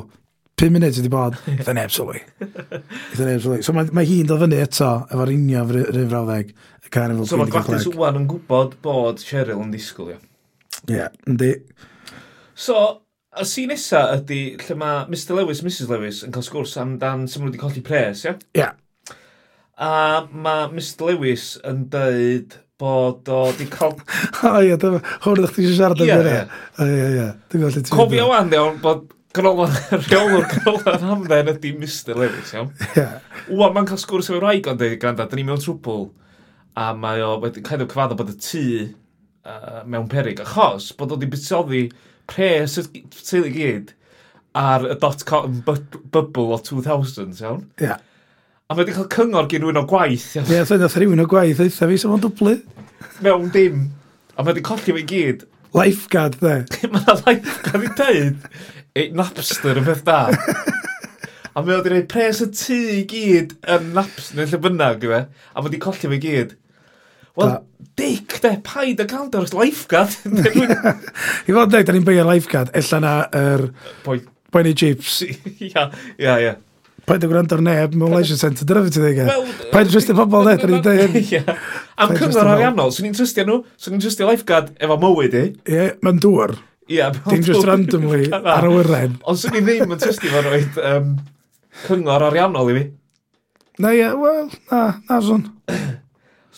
[0.58, 2.24] 5 munud wedi bod, eitha neb sylwi.
[2.42, 3.60] Eitha neb sylwi.
[3.68, 6.50] So mae, mae hi'n dod fyny eto, efo'r union rhyw frawddeg,
[6.82, 10.24] y carnifal So mae Gladys Wwan yn gwybod bod Cheryl yn disgwyl, ia?
[10.88, 11.52] Ie, yndi.
[12.58, 13.04] So,
[13.38, 17.44] y sîn nesa ydy lle mae Mr Lewis, Mrs Lewis yn cael sgwrs amdan sy'n
[17.46, 18.34] wedi colli pres, ia?
[18.34, 18.64] Ie.
[18.64, 19.12] Yeah.
[19.78, 19.90] A
[20.26, 23.94] mae Mr Lewis yn dweud bod o wedi cael...
[24.50, 26.34] O ie, dyma, hwn ydych chi eisiau siarad am hynny.
[26.82, 27.28] O ie, ie.
[27.46, 27.94] Dwi'n gwybod lle ti'n...
[27.94, 29.06] Cofio wan, iawn, bod
[29.38, 32.74] Canolfan, rheolwr Canolfan hamdden ydy Mr Lewis, iawn?
[32.90, 33.08] Ie.
[33.54, 36.08] Wan, mae'n cael sgwrs efo'r rhaid ond dweud, granda, dyn ni mewn trwbl.
[36.74, 38.68] A mae o wedi cael ei cyfaddo bod y tŷ
[39.46, 41.86] uh, mewn perig, achos bod o wedi buddsoddi
[42.30, 43.94] pres y teulu gyd
[44.58, 47.66] ar y dot-com bubble o 2000, iawn?
[47.78, 47.90] Ie.
[47.90, 48.04] Yeah.
[48.68, 50.34] A mae wedi cael cyngor gen rhywun o gwaith.
[50.36, 52.58] Ie, yeah, so nath rhywun o gwaith, eitha fi, sef o'n dwblu.
[53.24, 53.86] Mewn dim.
[54.36, 55.46] A mae wedi colli fe gyd.
[55.78, 56.58] Lifeguard, dde.
[56.92, 58.50] Mae yna lifeguard i dweud,
[58.98, 60.20] ei Napster yn peth da.
[61.56, 65.16] a mae wedi gwneud pres y tŷ i gyd yn Napster, neu lle bynnag, yw
[65.16, 65.22] e?
[65.28, 66.56] A mae wedi colli fe gyd.
[67.38, 67.58] Wel,
[67.98, 70.16] dic, de, paid y gael dros lifeguard.
[71.48, 73.68] I fod dweud, da ni'n beio lifeguard, ella na yr...
[74.06, 74.22] Boi.
[74.54, 75.20] Boi neu chips.
[75.68, 76.54] Ia, ia, ia.
[77.08, 79.20] Paid y gwrando ar neb mewn leisure centre, dyna fi ti ddeg.
[79.72, 81.52] Paid y trystio pobol ne, da ni'n dweud.
[82.04, 85.44] Am cyngor ariannol, swn i'n trystio nhw, swn i'n trystio lifeguard efo mywyd i.
[85.72, 86.56] Ie, mae'n dŵr.
[86.92, 87.04] Ie.
[87.30, 89.16] Dim just randomly ar y wyren.
[89.28, 91.14] Ond swn i ddim yn trystio fo roed um,
[91.86, 92.84] cyngor ariannol i fi.
[93.84, 95.48] Na ie, wel, na, na swn.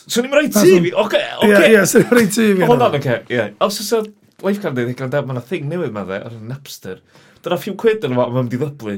[0.06, 0.92] Swn i'n rhaid ti fi?
[1.04, 1.62] Oce, oce.
[1.68, 2.66] Ie, swn i'n rhaid ti fi.
[2.70, 3.18] Hold on, oce.
[3.30, 3.46] Ie.
[3.66, 4.02] Os oes y
[4.40, 7.00] lifeguard yn dweud, mae yna thing newydd ma dde, ar y Napster.
[7.44, 8.96] Dyna ffiw quid yn yma, mae'n mynd i ddyblu.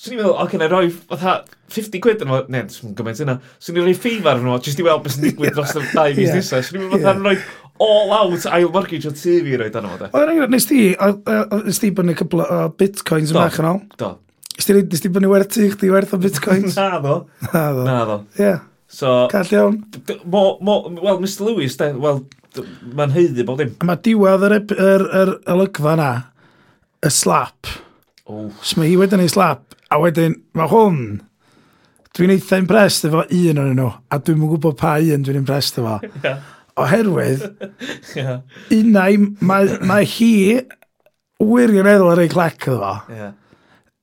[0.00, 1.36] Swn i'n meddwl, oce, na i roi, fatha,
[1.74, 3.34] 50 quid yn yma, ne, swn i'n gymaint yna.
[3.62, 6.14] Swn i'n rhoi ffeifar ar yma, jyst i weld beth sy'n digwydd dros y dau
[6.18, 6.64] fus nesaf.
[6.70, 7.36] Swn i'n meddwl, fatha, rhoi
[7.80, 9.98] all out ail mortgage o tu fi roi dan yma.
[10.00, 10.08] de.
[10.16, 13.78] Oedden i'n nes ti, nes ti bynnu cwbl o bitcoins yn fach yn ôl?
[14.00, 14.10] Do.
[14.60, 16.74] Nes ti bynnu werth ti, chdi werth o bitcoins?
[16.80, 17.14] Na, ddo.
[17.52, 17.86] Na, ddo.
[17.86, 18.18] Na, ddo.
[18.40, 18.56] Ie.
[18.90, 19.84] So, Call iawn.
[20.26, 22.24] Wel, Mr Lewis, wel,
[22.98, 23.74] mae'n heiddi bod dim.
[23.78, 26.10] A mae diwedd yr, yr, yr olygfa na,
[27.06, 27.70] y slap.
[28.26, 28.48] Oh.
[28.62, 31.20] So mae hi wedyn ei slap, a wedyn, mae hwn,
[32.18, 35.78] dwi'n eitha impressed efo un o'n nhw, a dwi'n mwyn gwybod pa un dwi'n impressed
[35.78, 36.00] efo.
[36.26, 36.42] yeah.
[36.80, 37.46] Oherwydd,
[38.18, 38.40] yeah.
[38.74, 40.32] unau, mae mae hi
[41.40, 42.96] wirioneddol ar ei clac efo.
[43.14, 43.36] Yeah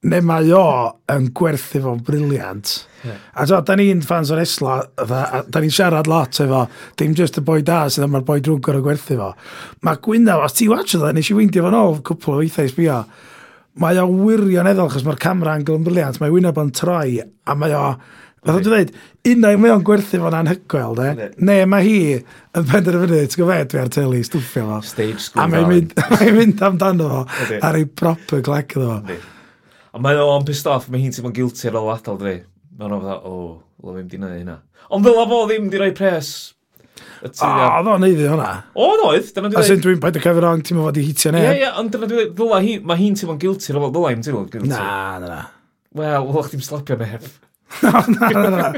[0.05, 0.65] neu mae o
[1.09, 2.73] yn gwerthu fo'n briliant.
[3.01, 3.21] Yeah.
[3.33, 6.65] A so, da ni'n fans o'r esla, da ni'n siarad lot efo,
[6.99, 9.31] dim just y boi da sydd yma'r boi drwg o'r gwerthu fo.
[9.87, 12.69] Mae Gwynaw, os ti watch o dda, nes i weindio fo'n ôl cwpl o weithiau
[12.69, 13.01] sbio,
[13.81, 17.77] mae o wirioneddol, chos mae'r camera angle yn briliant, mae Wynab yn troi, a mae
[17.77, 17.89] o,
[18.47, 18.91] Fath o'n dweud,
[19.27, 21.07] unau mae o'n gwerthu fo'n anhygoel, de?
[21.17, 21.25] Ne.
[21.49, 24.77] ne, mae hi yn penderfynu, ti'n gwybod, dwi ar teli, stwffio fo.
[24.87, 25.41] Stage school.
[25.43, 28.99] A mae'n mynd, mae mynd amdano fo, ar ei proper glec iddo fo.
[29.09, 29.17] Ne.
[29.97, 32.35] A mae o'n pissed off, mae hi'n teimlo'n guilty ar ôl adal dwi.
[32.77, 33.47] Mae'n o'n fatha, o,
[33.81, 34.59] lo ddim di wneud hynna.
[34.93, 36.29] Ond fel fo ddim di roi pres.
[37.25, 38.51] O, oedd o'n neud hwnna.
[38.77, 39.31] O, oedd.
[39.57, 41.47] A sy'n dwi'n paid o cael rong, ti'n fod i hitio neb.
[41.49, 44.47] Ie, ie, ond dyna dwi'n dweud, mae hi'n teimlo'n guilty ar ôl, dyla hi'n teimlo'n
[44.53, 44.69] guilty.
[44.75, 45.41] Na, na, na.
[45.97, 47.25] Wel, wel, chdi'n slapio neb.
[47.83, 48.69] na, na, na,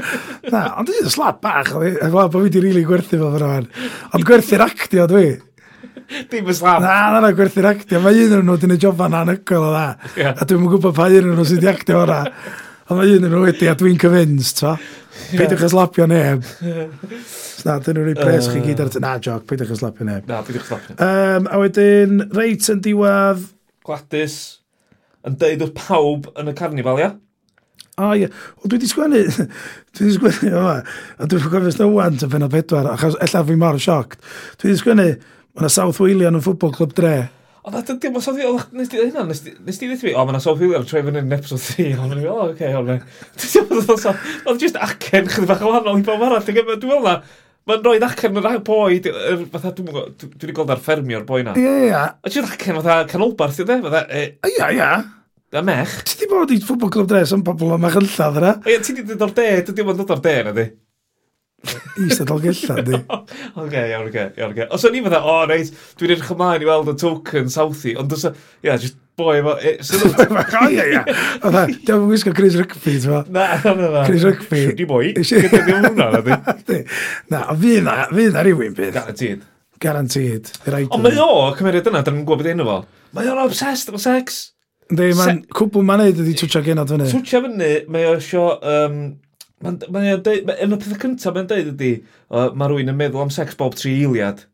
[0.50, 0.64] na.
[0.80, 3.68] Ond dwi'n slap bach, efo bod fi di rili gwerthu fo fyna fan.
[4.16, 5.26] Ond gwerthu'r actio dwi.
[6.30, 6.80] Dim y slap.
[6.82, 8.00] Na, na, na, gwerthu'r actio.
[8.02, 9.84] Mae un o'n nhw wedi'n ei jofan anhygoel o dda.
[10.18, 10.34] Yeah.
[10.34, 12.18] A dwi'n gwybod pa un o'n nhw sydd wedi actio o'na.
[12.90, 14.74] A mae un o'n nhw wedi, a dwi'n convinced, fa.
[15.30, 15.70] Peidiwch yeah.
[15.70, 16.42] slapio neb.
[17.66, 18.92] na, dyn nhw'n rhoi pres chi gyd ar...
[19.04, 20.26] Na, joc, peidiwch slapio neb.
[20.26, 21.06] Na, peidiwch slapio neb.
[21.06, 23.46] Um, a wedyn, reit yn diwedd...
[23.86, 24.38] Gladys,
[25.26, 27.12] yn deud wrth pawb yn y carnifal, ia?
[28.00, 28.30] O, ie.
[28.58, 29.26] O, dwi wedi sgwennu.
[29.94, 33.60] dwi wedi sgwennu, o, a dwi'n gofio sy'n yn sy'n fennod bedwar, achos ella fi
[33.60, 34.18] mor sioct.
[34.58, 35.12] Dwi wedi sgwennu,
[35.50, 37.14] Mae yna South Walian yn ffwbol clwb dre.
[37.60, 40.34] O, na, dydy, mae South Walian, nes di hynna, nes di ddweud fi, o, mae
[40.36, 42.98] yna South Walian troi fyny yn episode 3, ond o'n i, o, oce, o'n i.
[44.46, 47.16] Oedd just acen chydig bach o wahanol i bob arall, dwi'n meddwl na,
[47.68, 49.00] mae'n rhoi acen yr boi,
[49.52, 51.56] fatha, dwi'n wedi gweld ar ffermi o'r boi na.
[51.58, 51.96] Ie, ie.
[51.98, 54.92] A just acen fatha canolbarth, dwi'n dweud, fatha, e, Ie, ie.
[55.50, 55.96] A mech.
[56.06, 58.54] Ti di bod i ffwbol clwb dres yn pobl o mech yn lladd yna?
[58.70, 60.66] Ie, ti di dod o'r de, dwi'n dod o'r de, na di.
[62.00, 62.96] Isa dal gella, di.
[63.60, 64.66] Oce, iawn, oce, iawn, oce.
[64.72, 65.70] Os o'n i fydda, o, reit,
[66.00, 69.56] dwi'n edrych ymlaen i weld y token Southie, ond dwi'n, e-, ia, just boi efo...
[69.60, 69.74] E,
[70.62, 71.02] o, ie, ia.
[71.44, 73.22] Oedda, dwi'n gwisgo Chris Rugby, ti'n fa?
[73.28, 74.04] Na, na, na.
[74.08, 74.62] Chris Rugby.
[74.78, 76.80] Di boi, gyda ddim hwnna, na, di.
[77.32, 78.96] Na, fydd na, fydd na rhywun bydd.
[78.96, 79.44] Garantid.
[79.80, 80.54] Garantid.
[80.88, 82.78] Ond mae o, cymeriad yna, dyn nhw'n gwybod beth enw fo.
[83.16, 84.40] Mae o'n obsessed efo sex.
[84.90, 87.06] Ynddi, mae'n cwbl ma'n neud ydi twtio genod fyny.
[87.12, 89.02] Twtio fyny, mae o isio um,
[89.60, 91.92] Mae'n ma deud, ma, yn y pethau cyntaf mae'n deud ydy,
[92.32, 94.46] uh, mae rhywun yn meddwl am sex bob tri eiliad,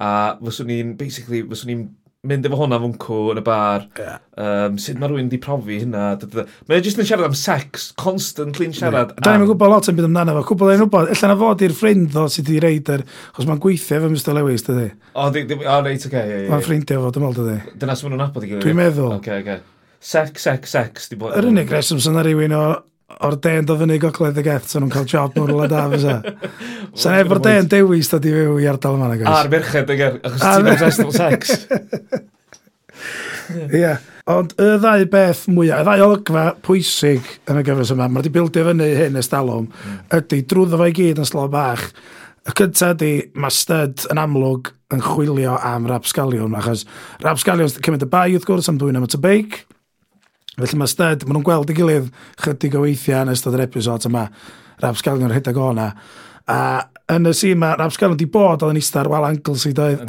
[0.00, 1.82] a fyswn ni'n, basically, fyswn ni'n
[2.28, 4.16] mynd efo hwnna fwncw yn y bar, yeah.
[4.40, 6.06] um, sut mae rhywun wedi profi hynna.
[6.18, 9.12] Mae'n jyst yn siarad am sex, constantly yn siarad.
[9.12, 9.26] Yeah.
[9.26, 11.76] Da ni'n gwybod lot yn byd amdano fo, cwbl ein wybod, allan na fod i'r
[11.76, 13.06] ffrind o sydd wedi reid yr,
[13.36, 14.90] Chos mae'n gweithio efo Mr Lewis, dydy.
[15.12, 16.10] O, di, di, o reit, oce.
[16.10, 16.52] Okay, yeah, yeah.
[16.56, 17.78] Mae'n ffrindio fo, ond, dydy.
[17.84, 18.66] Dyna sy'n mynd nhw'n apod i gilydd.
[18.66, 19.16] Dwi'n meddwl.
[19.20, 19.62] Okay, okay.
[20.00, 21.10] Sex, sex, sex.
[21.14, 22.64] Yr unig reswm sy'n rhywun o
[23.08, 26.18] o'r den do fyny gogledd y geth, so nhw'n cael job mwy rwla da, fysa.
[26.98, 29.30] Sa'n efo'r den dewis dod i fyw i ardal yma, nagos.
[29.32, 31.54] A'r merched, ag e- achos ti'n obsessed sex.
[33.48, 33.80] Ie.
[33.80, 34.04] yeah.
[34.28, 38.32] Ond y ddau beth mwyaf, y ddau olygfa pwysig yn y gyfres yma, mae wedi
[38.34, 40.02] bildio fyny hyn ys dalwm, mm.
[40.18, 41.86] ydy drwyddo fo i gyd yn slo bach.
[42.44, 46.84] Y cyntaf ydy, mae stud yn amlwg yn chwilio am rapsgalion, achos
[47.24, 49.62] rapsgalion cymryd y bai wrth gwrs am dwi'n am y tebeic,
[50.58, 52.08] Felly mae sted, maen nhw'n gweld ei gilydd
[52.42, 54.26] chydig o weithiau yn ystod yr episod yma.
[54.82, 55.92] Raps Gallion rhedeg o'na.
[56.48, 56.58] A
[57.14, 60.02] yn y sîn mae Raps Gallion wedi bod oedd yn ista'r Wal Ankles i doedd.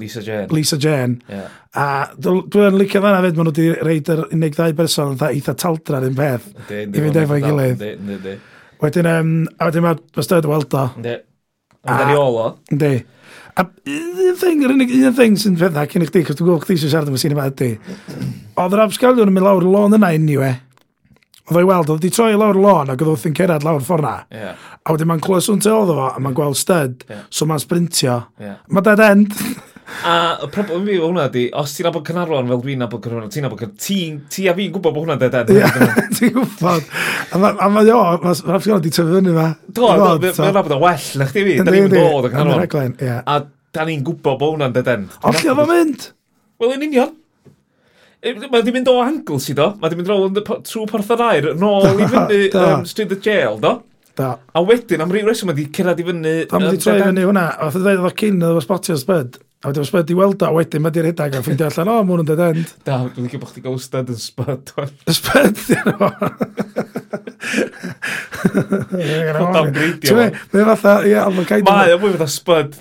[0.00, 0.46] Lisa Jane.
[0.52, 1.18] Lisa Jane.
[1.30, 1.48] Yeah.
[1.72, 5.56] A dwi'n licio fanna fyd, maen nhw wedi reid yr unig ddau berson yn eitha
[5.58, 6.50] taldra yn peth.
[6.68, 7.86] I fynd efo'i gilydd.
[8.82, 10.88] Wedyn, um, a wedyn mae sted weld o.
[11.82, 12.48] Ond ar i ôl o.
[12.74, 12.94] Ynddi.
[13.52, 16.64] A un thing, yr unig un thing sy'n fedda cyn i chdi, cos dwi'n gwybod
[16.64, 17.70] chdi sy'n siarad am y yma ydy.
[18.60, 20.52] Oedd yr absgalion yn mynd lawr y lôn yna unniwe.
[21.48, 23.82] Oedd o'i weld, oedd wedi troi lawr y lôn ac oedd wrth yn cerad lawr
[23.84, 24.14] ffordd na.
[24.30, 24.70] Yeah.
[24.82, 27.22] A wedyn mae'n clywed swnta oedd o fo, a mae'n gweld stud, yeah.
[27.32, 28.18] so mae'n sprintio.
[28.42, 28.58] Yeah.
[28.68, 29.32] Mae dead end.
[30.08, 33.32] a y problem fi o hwnna di, os ti'n abod Cynarfon fel dwi'n abod Cynarfon,
[33.32, 35.54] ti'n abod Cynarfon, ti a fi'n gwybod bod hwnna'n dead end.
[35.56, 35.88] Ie,
[36.18, 36.92] ti'n gwybod.
[37.32, 39.48] A mae o, mae'r rhaid wedi tyfu fyny fa.
[39.66, 43.00] Do, mae'n abod o well, na chdi fi, da ni'n dod o Cynarfon.
[43.24, 43.40] A
[43.72, 45.18] da ni'n gwybod bod hwnna'n dead end.
[45.22, 46.08] O, lle oedd o'n mynd?
[46.62, 47.18] Wel, yn union.
[48.22, 49.72] Mae wedi mynd o angles i do.
[49.80, 53.56] Mae wedi mynd rownd trwy porth yr Air, nôl i fyny um, Street y Jail,
[53.62, 53.80] do.
[54.14, 54.36] Da.
[54.54, 56.34] A wedyn, am rhyw reswm, mae wedi cyrraedd i fyny...
[56.46, 57.48] Da, mae wedi troi fyny hwnna.
[57.64, 59.40] Oedd y ddweud oedd cyn oedd spotio sbyd.
[59.62, 61.96] A wedyn, sbyd i weld o, a wedyn mae di'r hedag a ffeindio allan, o,
[62.06, 62.70] mwyn yn dead end.
[62.86, 64.70] Da, dwi'n gwybod bod chdi gawstad yn spyd.
[65.18, 66.12] Spyd, dyn o.
[70.52, 71.66] Mae'n fatha, ie, ond mae'n caid...
[71.66, 72.78] Mae, o, mwy fatha spyd.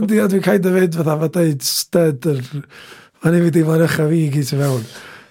[0.00, 2.44] Yndi, a dwi'n caid o fynd fatha, fatha, styd yr...
[3.24, 4.82] O'n i'n mynd i fod ychaf fi i gyd sy'n fewn.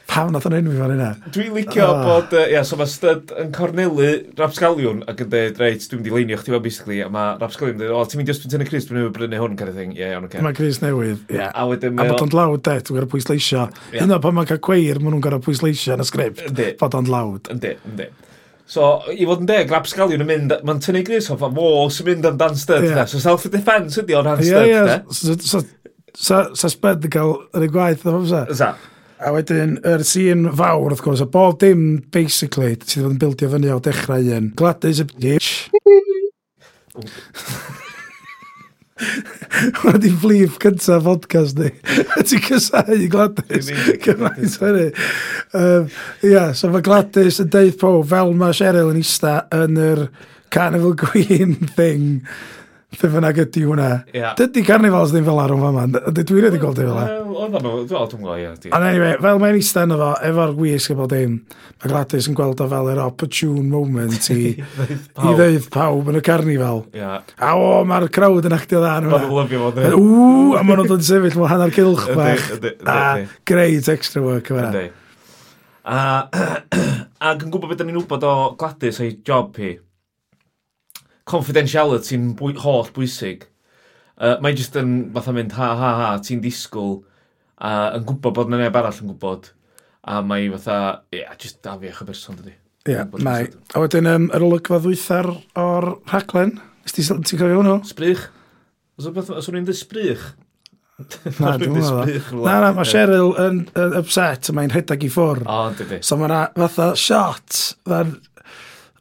[0.09, 1.09] Pam nath o'n enwi fan hynna?
[1.33, 1.99] Dwi'n licio oh.
[2.01, 4.07] bod, ia, uh, so mae Styd yn cornelu
[4.39, 7.77] Rapsgaliwn ac yn dweud, reit, dwi'n mynd i leinio chdi fel basically, a mae Rapsgaliwn
[7.77, 9.69] yn dweud, o, ti'n mynd i osbyn tynnu Chris, dwi'n mynd i brynu hwn, kind
[9.69, 10.41] of thing, ie, yeah, iawn, okay.
[10.43, 11.37] Mae Chris newydd, ie.
[11.37, 11.53] Yeah.
[11.53, 12.01] A wedyn...
[12.01, 13.67] A bod o'n lawd, de, dwi'n gorau pwysleisio.
[13.93, 14.03] Yeah.
[14.03, 16.43] Hynna, pan mae'n cael cweir, maen nhw'n gorau pwysleisio yn y sgript,
[16.81, 17.53] bod o'n lawd.
[17.53, 18.09] Yndi, yndi.
[18.73, 22.09] So, i fod yn deg, Rapsgaliwn yn mynd, mae'n tynnu Chris off, a fo sy'n
[22.09, 23.05] mynd amdan Styd, yeah.
[23.09, 25.73] so self-defense ydi o'n rhan Styd, yeah, yeah
[26.17, 28.45] sa, sa sped yn cael yr un gwaith, ddim sa?
[28.53, 28.73] Sa.
[29.23, 33.13] A wedyn, yr er sy'n fawr, wrth gwrs, a bob dim, basically, sydd wedi bod
[33.13, 34.51] yn bildio fyny o dechrau un.
[34.59, 35.53] Gladys y bitch.
[39.83, 41.69] Mae di flif cyntaf podcast ni.
[42.27, 43.71] Ti'n cysau i Gladys.
[44.03, 44.87] Cymaint hynny.
[46.29, 50.05] Ia, so mae Gladys yn deud po, fel mae Cheryl yn ista yn yr
[50.53, 52.21] Carnival Queen thing.
[52.93, 53.87] Lle fyna gyda hwnna.
[54.13, 54.33] Yeah.
[54.37, 55.95] Dydy carnifals ddim fel arwm fan man.
[56.13, 57.31] Dwi wedi gweld ei fel arwm.
[57.33, 58.71] Oedd arno, dwi'n gweld, ie.
[58.71, 61.37] Ond anyway, fel mae'n eistedd yna fo, efo'r wisg efo dim,
[61.81, 64.53] mae Gladys yn gweld o fel yr opportune moment i,
[65.27, 66.83] i ddeud pawb yn y carnifal.
[66.97, 67.23] Yeah.
[67.41, 68.97] A o, mae'r crowd yn actio dda.
[69.07, 69.93] Mae'n lyfio fo, dwi.
[69.97, 72.51] Ww, a maen nhw'n dod sefyll, mae'n hanner cilch bach.
[72.93, 72.99] A
[73.49, 74.69] great extra work yma.
[75.83, 75.97] A,
[77.33, 79.73] ac yn gwybod beth ni'n wybod o Gladys a'i job hi,
[81.29, 83.47] confidentiality'n bwy, holl bwysig.
[84.13, 86.99] Uh, mae jyst yn fatha mynd ha ha ha, ti'n disgwyl
[87.63, 89.49] a uh, yn gwybod bod na neb arall yn gwybod
[90.03, 90.77] a mae fatha,
[91.13, 92.53] ie, yeah, jyst da fi eich o berson dydi.
[92.83, 93.47] Ie, yeah, mae.
[93.73, 96.57] A wedyn um, yr olygfa ddwythar o'r rhaglen,
[96.89, 97.77] ti'n cofio hwnnw?
[97.87, 98.25] Sbrych.
[98.99, 100.33] Os o'n i'n dysbrych?
[101.39, 102.43] Na, dwi'n meddwl.
[102.43, 105.41] Na, na, mae Cheryl yn, yn upset, mae'n rhedeg i ffwr.
[105.47, 106.01] O, oh, dydi.
[106.05, 107.63] So mae fatha shot,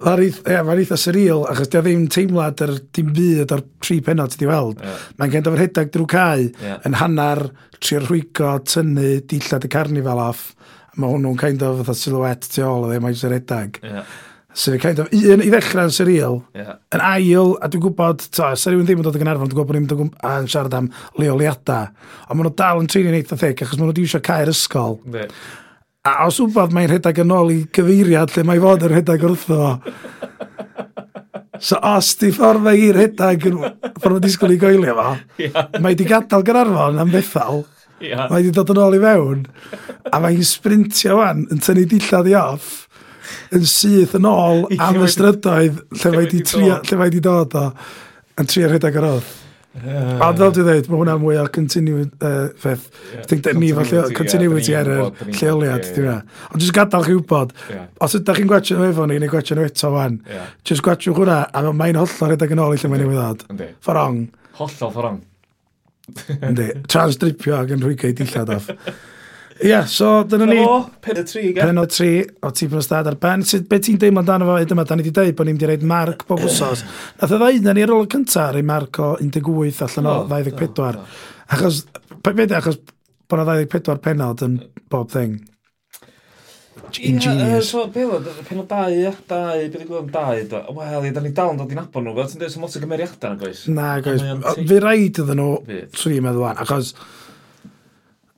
[0.02, 4.34] Mae'n yeah, ma eitha surreal, achos di ddim teimlad ar dim byd o'r tri penod
[4.34, 4.82] ti weld.
[4.82, 5.04] Yeah.
[5.20, 6.80] Mae'n gen efo'r hedag drwy cael yeah.
[6.88, 7.44] yn hanner
[7.82, 10.50] tri rhwygo, tynnu, dillad y carnifal off.
[10.98, 13.80] Mae hwnnw'n kind of fatha silhouette tu ôl o ddim e, oes yr hedag.
[13.86, 14.04] Yeah.
[14.54, 16.74] So, kind of, un i ddechrau'n surreal, yeah.
[16.92, 19.70] yn ail, a dwi'n gwybod, to, sa rhywun ddim yn dod yn Gynarfon, dwi'n gwybod
[19.70, 21.88] bod ni'n mynd yn siarad am leoliadau,
[22.26, 24.98] ond maen nhw dal yn trin eitha thic, achos maen nhw wedi eisiau cael ysgol.
[25.14, 25.32] Yeah.
[26.02, 29.68] A os wbod mae'n rhedeg yn ôl i gyfeiriad lle mae fod yn rhedeg wrtho.
[31.62, 33.60] So os di ffordd mae i'r rhedeg yn
[34.00, 35.68] ffordd disgwyl i goelio fo, yeah.
[35.84, 37.60] mae di gadael gyrarfon am bethau,
[38.02, 38.24] yeah.
[38.32, 39.44] mae di dod yn ôl i fewn,
[40.10, 42.72] a mae'n sprintio wan yn tynnu dillad i off,
[43.54, 47.68] yn syth yn ôl am y strydoedd lle mae di, tria, di dod o,
[48.42, 49.30] yn trio rhedeg yr oedd.
[49.72, 52.90] Uh, a fel dwi'n dweud, mae hwnna mwy o continuity uh, feth.
[53.14, 54.98] Yeah, Dwi'n ni fel continuity ar y
[55.30, 56.42] lleoliad, yeah, yeah.
[56.52, 57.54] Ond jyst gadael chi wybod,
[58.04, 60.18] os ydych chi'n gwachio nhw efo ni, neu gwachio nhw eto wan,
[60.68, 63.46] jyst gwachio hwnna, a mae'n hollol rhedeg yn ôl i lle mae'n ei wyddod.
[63.80, 64.20] Fforong.
[64.60, 65.22] Hollol fforong.
[66.36, 68.68] Yndi, transdripio ac yn rhwygo i dillad off.
[69.60, 70.58] Ie, yeah, so dyna ni...
[70.64, 71.66] O, pen o tri, gen?
[71.66, 72.10] Pen o tri,
[72.42, 73.44] o ti pan o stad ar ben.
[73.46, 75.70] Sut, be ti'n deimlo amdano fo, dyma, da ni wedi dweud bod ni'n mynd i
[75.70, 76.84] reid marc bob wsos.
[77.20, 80.16] Nath o ddau, na ni ar ôl y cyntaf, rei marc o 18 allan o
[80.32, 81.06] 24.
[81.52, 81.84] Achos,
[82.24, 82.80] pe beth, achos
[83.28, 84.58] bod o 24 penod yn
[84.92, 85.40] bob thing.
[86.98, 87.48] Ingenious.
[87.48, 90.62] Ie, so, be oedd, o dau, ia, dau, beth i'n gwybod am dau, do.
[90.76, 92.82] Wel, da ni dal yn dod i'n abon nhw, fel ti'n dweud, sy'n lot o
[92.82, 93.64] gymeriadau na, goes?
[93.72, 94.24] Na, goes.
[94.58, 96.96] Fi rhaid iddyn nhw, swn i'n meddwl, achos...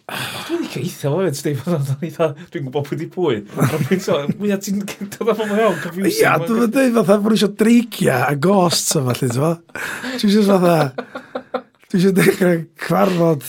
[0.05, 3.39] Dwi'n ei geithio fo fyd, Steve, ond o'n eitha, dwi'n gwybod pwy di pwy.
[3.57, 6.19] Ond dwi'n so, mwyaf ti'n dod efo mwy o'n confusing.
[6.21, 9.53] Ia, dwi'n dweud fatha bod eisiau dreigia a ghosts yma, lle, ti'n fa?
[10.19, 10.77] Dwi'n eisiau fatha,
[11.89, 13.49] dwi'n eisiau dechrau cyfarfod.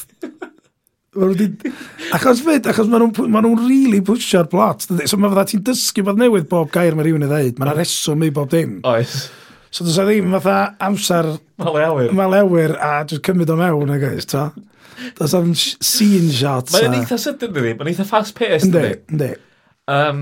[2.16, 4.88] Achos fyd, achos maen nhw'n ma nhw really pwysio'r plot.
[5.12, 7.60] So mae fatha ti'n dysgu bod newydd bob gair mae rhywun yn dweud.
[7.60, 8.80] Mae'n reswm i bob dim.
[8.88, 9.26] Oes.
[9.76, 10.58] So dwi'n a ddim fatha
[10.88, 11.28] amser...
[11.60, 12.14] Maleawyr.
[12.16, 14.46] Malewyr a jyst cymryd o mewn ag gais, ta?
[15.18, 16.72] Does a ddim scene shots.
[16.78, 18.94] Mae'n eitha sydyn dwi, mae'n eitha fast paced dwi.
[19.12, 19.34] Ynddi,
[19.92, 20.22] Um,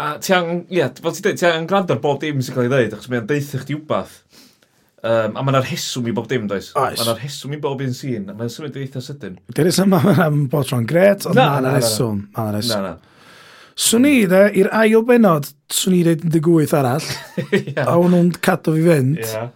[0.00, 2.68] a ti an, ie, fel ti'n dweud, ti an gwrando ar bob dim sy'n cael
[2.68, 4.14] ei ddeud, achos mae'n deitha chdi wbath.
[5.04, 6.70] Um, a mae'n rheswm i bob dim, does?
[6.78, 7.02] Oes.
[7.02, 9.36] Mae'n rheswm i bob un sy'n, a mae'n symud eitha sydyn.
[9.56, 12.22] Dyna sy'n ma'n bod tro'n gret, ond mae'na rheswm.
[12.38, 12.86] Mae'na rheswm.
[12.86, 13.09] Na, na.
[13.80, 17.06] Swn i, de, i'r ail benod, swn i ddeud yn digwyth arall.
[17.54, 17.86] yeah.
[17.86, 19.22] A o'n nhw'n cadw fi fynd.
[19.22, 19.48] Yeah.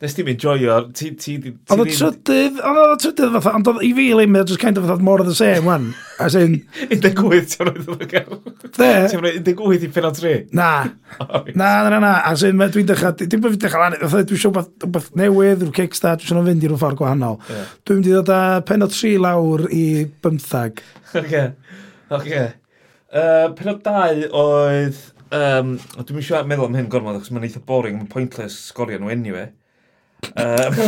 [0.00, 1.10] Nes ti'n mynd joio, ti...
[1.20, 4.62] ti, ti oedd o trydydd, oedd y trydydd fatha, ond i fi lim, oedd just
[4.62, 5.90] kind of fatha more of the same, wan.
[6.22, 6.54] As in...
[6.86, 7.02] 18
[7.50, 8.38] ti'n rhaid oedd gael.
[8.62, 8.70] De?
[8.78, 10.32] Ti'n rhaid 18 i penod 3?
[10.56, 10.70] Na.
[11.60, 12.14] Na, na, na, na.
[12.30, 16.22] As in, dwi'n dechrau, dim bod fi'n dechrau, fatha, dwi'n siw beth newydd, rhyw kickstart,
[16.22, 17.36] dwi'n siw fynd i rhyw ffordd gwahanol.
[17.50, 17.76] Yeah.
[17.82, 19.84] Dwi'n mynd i ddod â penod tri lawr i
[20.22, 20.80] 15.
[21.20, 21.44] Oce.
[22.14, 22.48] Oce.
[23.10, 24.98] Uh, penod 2 oedd...
[25.30, 29.10] Um, Dwi'n mynd meddwl am hyn gormod, achos mae'n eitha boring, mae'n pointless sgorio nhw
[29.14, 29.48] anyway.
[30.34, 30.78] Um,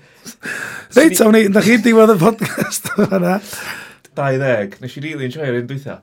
[0.96, 3.36] Reit, awn ni, da chi diwedd y podcast yna.
[4.18, 6.00] 20, nes i really enjoy'r un dwytha.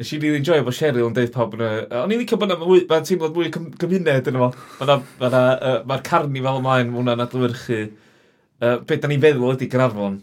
[0.00, 1.70] Nes i really enjoy bod Cheryl yn deud pawb yn y...
[2.00, 4.50] O'n i'n licio bod yna mae'n teimlad mwy gymuned yn yma.
[4.80, 7.80] Mae'r carni fel ymlaen, mae hwnna'n adlywyrchu.
[8.60, 10.18] Uh, be da ni'n feddwl ydy Gynarfon.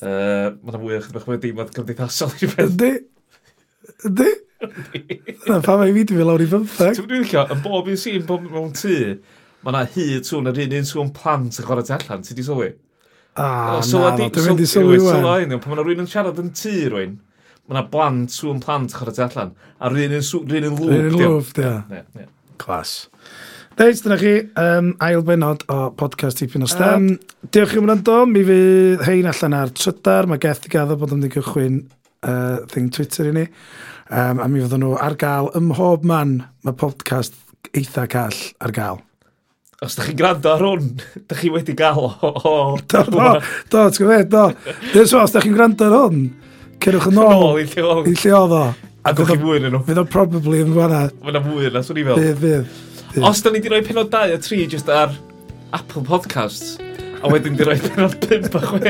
[0.00, 3.02] Uh, Mae'n fwy o'ch ddechrau bod cymdeithasol i beth.
[4.08, 4.30] Ydy?
[5.48, 6.96] Na, pa mae fi di fi lawr i fymthag?
[6.98, 8.96] Ti'n dwi'n licio, yn bob un sy'n bob mewn tŷ,
[9.62, 12.70] mae yna hyd sŵn yr un un sŵn plant yn chwarae allan, ti di sylwi?
[13.38, 15.22] Ah, na, dwi'n mynd i sylwi wan.
[15.22, 17.16] Pan mae yna rhywun yn siarad yn tŷ rwy'n,
[17.66, 20.92] mae yna blant sŵn plant yn chwarae allan, a rhywun yn sŵn, rhywun yn lwf.
[20.92, 22.28] Rhywun yn lwf,
[22.62, 22.94] Clas.
[23.78, 27.08] Reit, dyna chi um, ail benod o podcast Tipyn o Stem.
[27.50, 31.22] Diolch i'n wrando, mi fydd hein allan ar trydar, mae geth i gaddo bod yn
[31.22, 31.80] mynd i gychwyn
[32.22, 33.46] uh, thing Twitter i ni.
[34.12, 37.38] Um, a mi fydden nhw ar gael ym mhob man mae podcast
[37.72, 39.00] eitha call ar gael.
[39.82, 40.90] Os da chi'n gwrando ar hwn,
[41.28, 42.12] da chi wedi gael o...
[42.22, 43.32] o do, do,
[43.72, 44.74] do, ti'n gwybod, do.
[44.92, 46.28] Dwi'n so, os da chi'n gwrando ar hwn,
[46.82, 48.62] cerwch yn ôl i lle oedd o.
[49.02, 49.82] A dwi'n chi fwy yn nhw.
[49.88, 51.02] Fydd o probably yn fanna.
[51.24, 52.20] Fydd o fwy yna, swn i fel.
[52.20, 53.26] Fydd, fydd.
[53.26, 55.16] Os da ni di roi penod 2 a 3 just ar
[55.74, 56.76] Apple Podcasts,
[57.18, 58.86] a wedyn di roi penod 5 a 6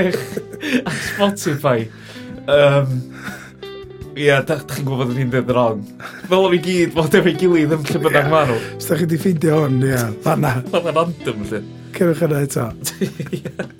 [0.84, 1.78] ar Spotify.
[2.50, 2.98] Um,
[4.12, 5.84] Ie, yeah, da chi'n gwybod bod ni'n dweud yn wrong.
[6.26, 8.32] Fel o'n i gyd, fod efo'i gilydd yn lle bynnag yeah.
[8.34, 8.58] marw.
[8.76, 10.50] Os da chi wedi ffeindio hwn, ia, yeah, fanna.
[10.74, 11.62] Fanna'n random, lle.
[11.96, 12.66] Cerwch yna eto.
[13.38, 13.70] Ia.